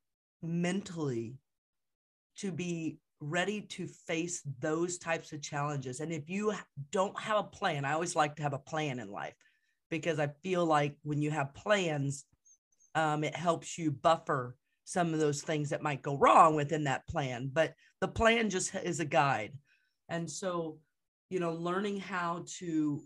mentally 0.43 1.39
to 2.39 2.53
be 2.53 2.99
ready 3.21 3.61
to 3.61 3.87
face 3.87 4.43
those 4.61 4.99
types 4.99 5.33
of 5.33 5.43
challenges, 5.43 6.01
and 6.01 6.13
if 6.13 6.29
you 6.29 6.55
don't 6.91 7.19
have 7.19 7.39
a 7.39 7.45
plan, 7.45 7.85
I 7.85 7.93
always 7.93 8.17
like 8.17 8.37
to 8.37 8.43
have 8.43 8.53
a 8.53 8.59
plan 8.59 8.99
in 8.99 9.11
life 9.11 9.35
because 9.91 10.19
I 10.19 10.29
feel 10.43 10.65
like 10.65 10.97
when 11.03 11.23
you 11.23 11.31
have 11.31 11.55
plans, 11.55 12.25
um, 12.95 13.25
it 13.25 13.35
helps 13.35 13.79
you 13.79 13.91
buffer 13.91 14.57
some 14.85 15.13
of 15.13 15.21
those 15.21 15.43
things 15.43 15.71
that 15.71 15.83
might 15.83 16.03
go 16.03 16.17
wrong 16.17 16.55
within 16.55 16.85
that 16.85 17.07
plan. 17.09 17.51
But 17.53 17.75
the 18.01 18.09
plan 18.09 18.51
just 18.51 18.75
is 18.75 19.01
a 19.01 19.05
guide. 19.05 19.53
And 20.09 20.31
so 20.31 20.79
you 21.31 21.41
know 21.41 21.53
learning 21.53 22.01
how 22.01 22.45
to 22.59 23.03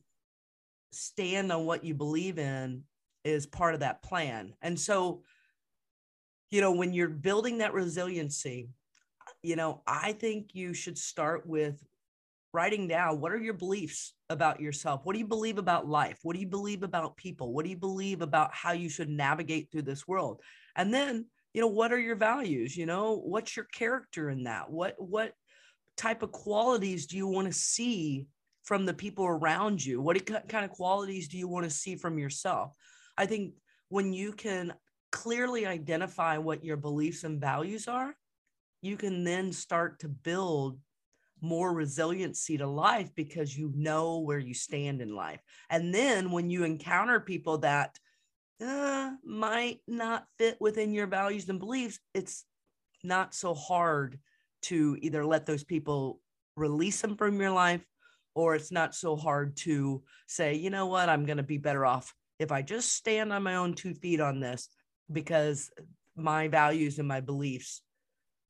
stand 0.93 1.51
on 1.51 1.65
what 1.65 1.85
you 1.85 1.95
believe 1.95 2.39
in 2.39 2.83
is 3.25 3.47
part 3.47 3.75
of 3.75 3.81
that 3.81 4.03
plan. 4.03 4.55
And 4.63 4.79
so 4.79 5.23
you 6.51 6.61
know 6.61 6.73
when 6.73 6.93
you're 6.93 7.09
building 7.09 7.59
that 7.59 7.75
resiliency 7.75 8.69
you 9.43 9.57
know 9.57 9.83
i 9.87 10.13
think 10.13 10.55
you 10.55 10.73
should 10.75 10.99
start 10.99 11.47
with 11.47 11.83
writing 12.53 12.87
down 12.87 13.21
what 13.21 13.33
are 13.33 13.41
your 13.41 13.55
beliefs 13.55 14.15
about 14.33 14.61
yourself? 14.61 15.03
What 15.05 15.13
do 15.13 15.19
you 15.19 15.27
believe 15.27 15.59
about 15.59 15.87
life? 15.87 16.19
What 16.23 16.35
do 16.35 16.41
you 16.41 16.49
believe 16.49 16.83
about 16.83 17.17
people? 17.17 17.53
What 17.53 17.65
do 17.65 17.71
you 17.71 17.77
believe 17.77 18.23
about 18.23 18.53
how 18.53 18.73
you 18.73 18.89
should 18.89 19.09
navigate 19.09 19.71
through 19.71 19.83
this 19.83 20.09
world? 20.09 20.41
And 20.75 20.93
then, 20.93 21.27
you 21.55 21.61
know, 21.61 21.69
what 21.69 21.93
are 21.93 21.99
your 21.99 22.17
values? 22.17 22.77
You 22.77 22.87
know, 22.87 23.17
what's 23.17 23.57
your 23.57 23.67
character 23.67 24.31
in 24.31 24.45
that? 24.45 24.71
What 24.71 24.97
what 24.99 25.35
type 25.97 26.23
of 26.23 26.33
qualities 26.33 27.07
do 27.07 27.17
you 27.17 27.29
want 27.29 27.47
to 27.47 27.53
see 27.53 28.27
from 28.65 28.87
the 28.87 28.95
people 28.95 29.27
around 29.27 29.85
you? 29.85 30.01
What 30.01 30.25
kind 30.27 30.65
of 30.65 30.71
qualities 30.71 31.29
do 31.29 31.39
you 31.39 31.49
want 31.49 31.65
to 31.65 31.71
see 31.71 31.97
from 31.97 32.19
yourself? 32.19 32.73
I 33.17 33.27
think 33.27 33.55
when 33.89 34.13
you 34.13 34.33
can 34.33 34.73
clearly 35.11 35.67
identify 35.67 36.39
what 36.39 36.65
your 36.65 36.79
beliefs 36.79 37.25
and 37.25 37.39
values 37.39 37.87
are, 37.87 38.15
you 38.83 38.97
can 38.97 39.25
then 39.25 39.53
start 39.53 40.01
to 40.01 40.09
build 40.09 40.79
more 41.41 41.73
resiliency 41.73 42.59
to 42.59 42.67
life 42.67 43.11
because 43.15 43.57
you 43.57 43.73
know 43.75 44.19
where 44.19 44.39
you 44.39 44.55
stand 44.55 45.01
in 45.01 45.15
life. 45.15 45.41
And 45.71 45.93
then 45.95 46.31
when 46.31 46.51
you 46.51 46.65
encounter 46.65 47.19
people 47.19 47.59
that 47.59 47.99
uh, 48.65 49.11
might 49.25 49.81
not 49.89 50.27
fit 50.39 50.57
within 50.61 50.93
your 50.93 51.07
values 51.07 51.49
and 51.49 51.59
beliefs, 51.59 51.99
it's 52.15 52.45
not 53.03 53.35
so 53.35 53.55
hard 53.55 54.19
to 54.63 54.97
either 55.01 55.25
let 55.25 55.47
those 55.47 55.65
people 55.65 56.21
release 56.57 57.01
them 57.01 57.17
from 57.17 57.41
your 57.41 57.51
life 57.51 57.85
or 58.35 58.55
it's 58.55 58.71
not 58.71 58.95
so 58.95 59.17
hard 59.17 59.57
to 59.57 60.03
say, 60.27 60.55
you 60.55 60.71
know 60.71 60.87
what, 60.87 61.09
I'm 61.09 61.27
going 61.27 61.39
to 61.39 61.43
be 61.43 61.59
better 61.59 61.85
off 61.85 62.15
if 62.39 62.53
I 62.53 62.63
just 62.63 62.93
stand 62.93 63.33
on 63.33 63.43
my 63.43 63.57
own 63.57 63.75
two 63.75 63.95
feet 63.95 64.21
on 64.21 64.41
this 64.41 64.69
because 65.11 65.71
my 66.17 66.49
values 66.49 66.99
and 66.99 67.09
my 67.09 67.21
beliefs 67.21 67.83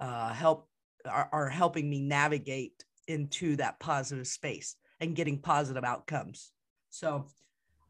uh, 0.03 0.35
help 0.35 0.69
are, 1.09 1.29
are 1.33 1.49
helping 1.49 1.89
me 1.89 2.01
navigate 2.01 2.85
into 3.07 3.57
that 3.57 3.79
positive 3.79 4.27
space 4.27 4.77
and 5.01 5.15
getting 5.15 5.39
positive 5.39 5.85
outcomes. 5.85 6.51
So 6.91 7.27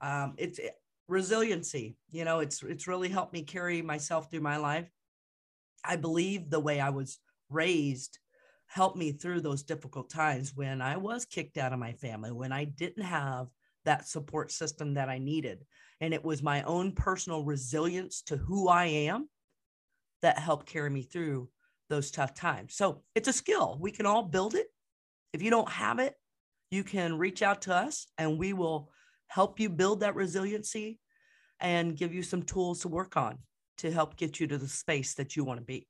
um, 0.01 0.35
it's 0.37 0.59
it, 0.59 0.75
resiliency. 1.09 1.97
You 2.11 2.25
know, 2.25 2.41
it's 2.41 2.63
it's 2.63 2.87
really 2.87 3.09
helped 3.09 3.33
me 3.33 3.43
carry 3.43 3.81
myself 3.81 4.31
through 4.31 4.41
my 4.41 4.59
life. 4.59 4.91
I 5.85 5.97
believe 5.97 6.51
the 6.51 6.61
way 6.61 6.81
I 6.81 6.91
was 6.91 7.19
raised 7.49 8.19
helped 8.67 8.97
me 8.97 9.13
through 9.13 9.41
those 9.41 9.63
difficult 9.63 10.11
times 10.11 10.55
when 10.55 10.83
I 10.83 10.99
was 10.99 11.25
kicked 11.25 11.57
out 11.57 11.73
of 11.73 11.79
my 11.79 11.95
family, 11.95 12.31
when 12.31 12.53
I 12.53 12.65
didn't 12.65 13.05
have 13.05 13.49
that 13.85 14.07
support 14.07 14.53
system 14.53 14.95
that 14.95 15.09
I 15.09 15.19
needed. 15.19 15.65
And 16.01 16.13
it 16.13 16.25
was 16.25 16.43
my 16.43 16.63
own 16.63 16.93
personal 16.93 17.43
resilience 17.43 18.23
to 18.23 18.37
who 18.37 18.69
I 18.69 18.85
am 18.85 19.29
that 20.21 20.39
helped 20.39 20.67
carry 20.67 20.91
me 20.91 21.03
through 21.03 21.49
those 21.93 22.11
tough 22.11 22.33
times. 22.33 22.75
So 22.75 23.03
it's 23.15 23.29
a 23.29 23.35
skill. 23.35 23.77
We 23.79 23.91
can 23.91 24.07
all 24.07 24.23
build 24.23 24.55
it. 24.55 24.67
If 25.35 25.43
you 25.43 25.51
don't 25.51 25.69
have 25.69 25.99
it, 25.99 26.15
you 26.71 26.85
can 26.85 27.19
reach 27.19 27.43
out 27.43 27.61
to 27.63 27.75
us 27.75 28.07
and 28.17 28.39
we 28.39 28.55
will 28.55 28.91
help 29.29 29.61
you 29.61 29.69
build 29.69 30.01
that 30.01 30.15
resiliency 30.15 30.99
and 31.61 31.95
give 31.95 32.15
you 32.15 32.23
some 32.23 32.43
tools 32.43 32.81
to 32.81 32.89
work 32.89 33.19
on 33.19 33.39
to 33.77 33.91
help 33.91 34.17
get 34.17 34.41
you 34.41 34.47
to 34.47 34.57
the 34.57 34.67
space 34.67 35.13
that 35.15 35.37
you 35.37 35.45
want 35.45 35.61
to 35.61 35.65
be. 35.67 35.87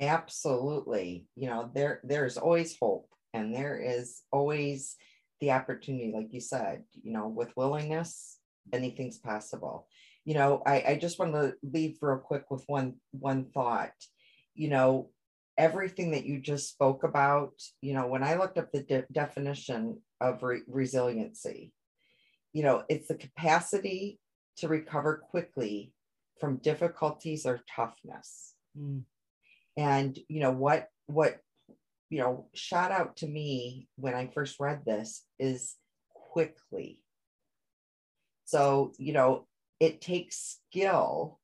Absolutely. 0.00 1.26
You 1.36 1.48
know, 1.48 1.70
there 1.72 2.00
there's 2.02 2.36
always 2.36 2.76
hope 2.80 3.08
and 3.32 3.54
there 3.54 3.78
is 3.78 4.22
always 4.32 4.96
the 5.40 5.52
opportunity, 5.52 6.12
like 6.12 6.32
you 6.32 6.40
said, 6.40 6.82
you 7.02 7.12
know, 7.12 7.28
with 7.28 7.56
willingness, 7.56 8.38
anything's 8.72 9.18
possible. 9.18 9.86
You 10.24 10.34
know, 10.34 10.60
I, 10.66 10.84
I 10.88 10.98
just 11.00 11.20
want 11.20 11.34
to 11.34 11.54
leave 11.62 11.98
real 12.02 12.18
quick 12.18 12.50
with 12.50 12.64
one 12.66 12.94
one 13.12 13.44
thought. 13.54 13.92
You 14.54 14.70
know, 14.70 15.10
everything 15.58 16.10
that 16.12 16.26
you 16.26 16.40
just 16.40 16.68
spoke 16.68 17.04
about, 17.04 17.52
you 17.80 17.94
know, 17.94 18.06
when 18.06 18.22
I 18.22 18.34
looked 18.34 18.58
up 18.58 18.72
the 18.72 18.82
de- 18.82 19.06
definition 19.12 20.00
of 20.20 20.42
re- 20.42 20.62
resiliency, 20.66 21.72
you 22.52 22.62
know, 22.62 22.84
it's 22.88 23.08
the 23.08 23.14
capacity 23.14 24.18
to 24.58 24.68
recover 24.68 25.22
quickly 25.30 25.92
from 26.40 26.56
difficulties 26.56 27.46
or 27.46 27.60
toughness. 27.74 28.54
Mm. 28.78 29.02
And 29.76 30.18
you 30.28 30.40
know 30.40 30.52
what 30.52 30.88
what 31.06 31.38
you 32.08 32.18
know 32.18 32.48
shot 32.54 32.90
out 32.92 33.16
to 33.18 33.26
me 33.26 33.88
when 33.96 34.14
I 34.14 34.28
first 34.28 34.58
read 34.58 34.84
this 34.84 35.24
is 35.38 35.74
quickly. 36.32 37.00
So, 38.46 38.92
you 38.98 39.12
know, 39.12 39.46
it 39.80 40.00
takes 40.00 40.58
skill 40.70 41.40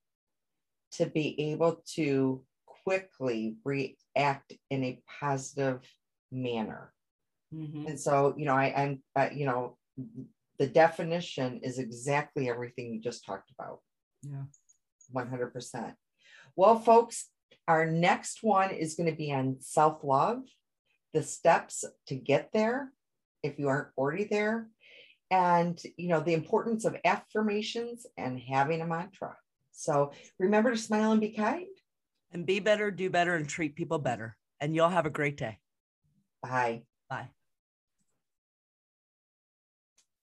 to 0.93 1.07
be 1.07 1.53
able 1.53 1.83
to 1.95 2.43
quickly 2.85 3.57
react 3.65 4.53
in 4.71 4.85
a 4.85 5.01
positive 5.21 5.81
manner. 6.31 6.93
Mm-hmm. 7.55 7.87
And 7.87 8.01
so, 8.01 8.35
you 8.37 8.47
know, 8.47 8.55
I, 8.55 8.75
I'm, 8.77 9.03
uh, 9.15 9.29
you 9.33 9.47
know, 9.47 9.77
the 10.59 10.67
definition 10.67 11.61
is 11.63 11.79
exactly 11.79 12.49
everything 12.49 12.93
you 12.93 13.01
just 13.01 13.25
talked 13.25 13.51
about. 13.59 13.81
Yeah. 14.23 14.45
100%. 15.15 15.95
Well, 16.57 16.79
folks, 16.79 17.29
our 17.69 17.87
next 17.87 18.43
one 18.43 18.71
is 18.71 18.95
going 18.95 19.11
to 19.11 19.17
be 19.17 19.33
on 19.33 19.57
self 19.61 20.03
love, 20.03 20.43
the 21.13 21.23
steps 21.23 21.85
to 22.07 22.15
get 22.15 22.51
there 22.53 22.93
if 23.43 23.59
you 23.59 23.69
aren't 23.69 23.89
already 23.97 24.25
there, 24.25 24.69
and 25.31 25.81
you 25.97 26.09
know 26.09 26.21
the 26.21 26.35
importance 26.35 26.85
of 26.85 26.97
affirmations 27.05 28.07
and 28.17 28.39
having 28.39 28.81
a 28.81 28.87
mantra. 28.87 29.37
So 29.73 30.13
remember 30.39 30.71
to 30.71 30.77
smile 30.77 31.13
and 31.13 31.21
be 31.21 31.31
kind. 31.31 31.67
And 32.33 32.47
be 32.47 32.61
better, 32.61 32.91
do 32.91 33.11
better, 33.11 33.35
and 33.35 33.49
treat 33.49 33.77
people 33.77 33.99
better. 33.99 34.37
And 34.61 34.75
you'll 34.75 34.89
have 34.89 35.07
a 35.07 35.11
great 35.11 35.37
day. 35.37 35.59
Bye. 36.43 36.49
Bye. 36.51 36.83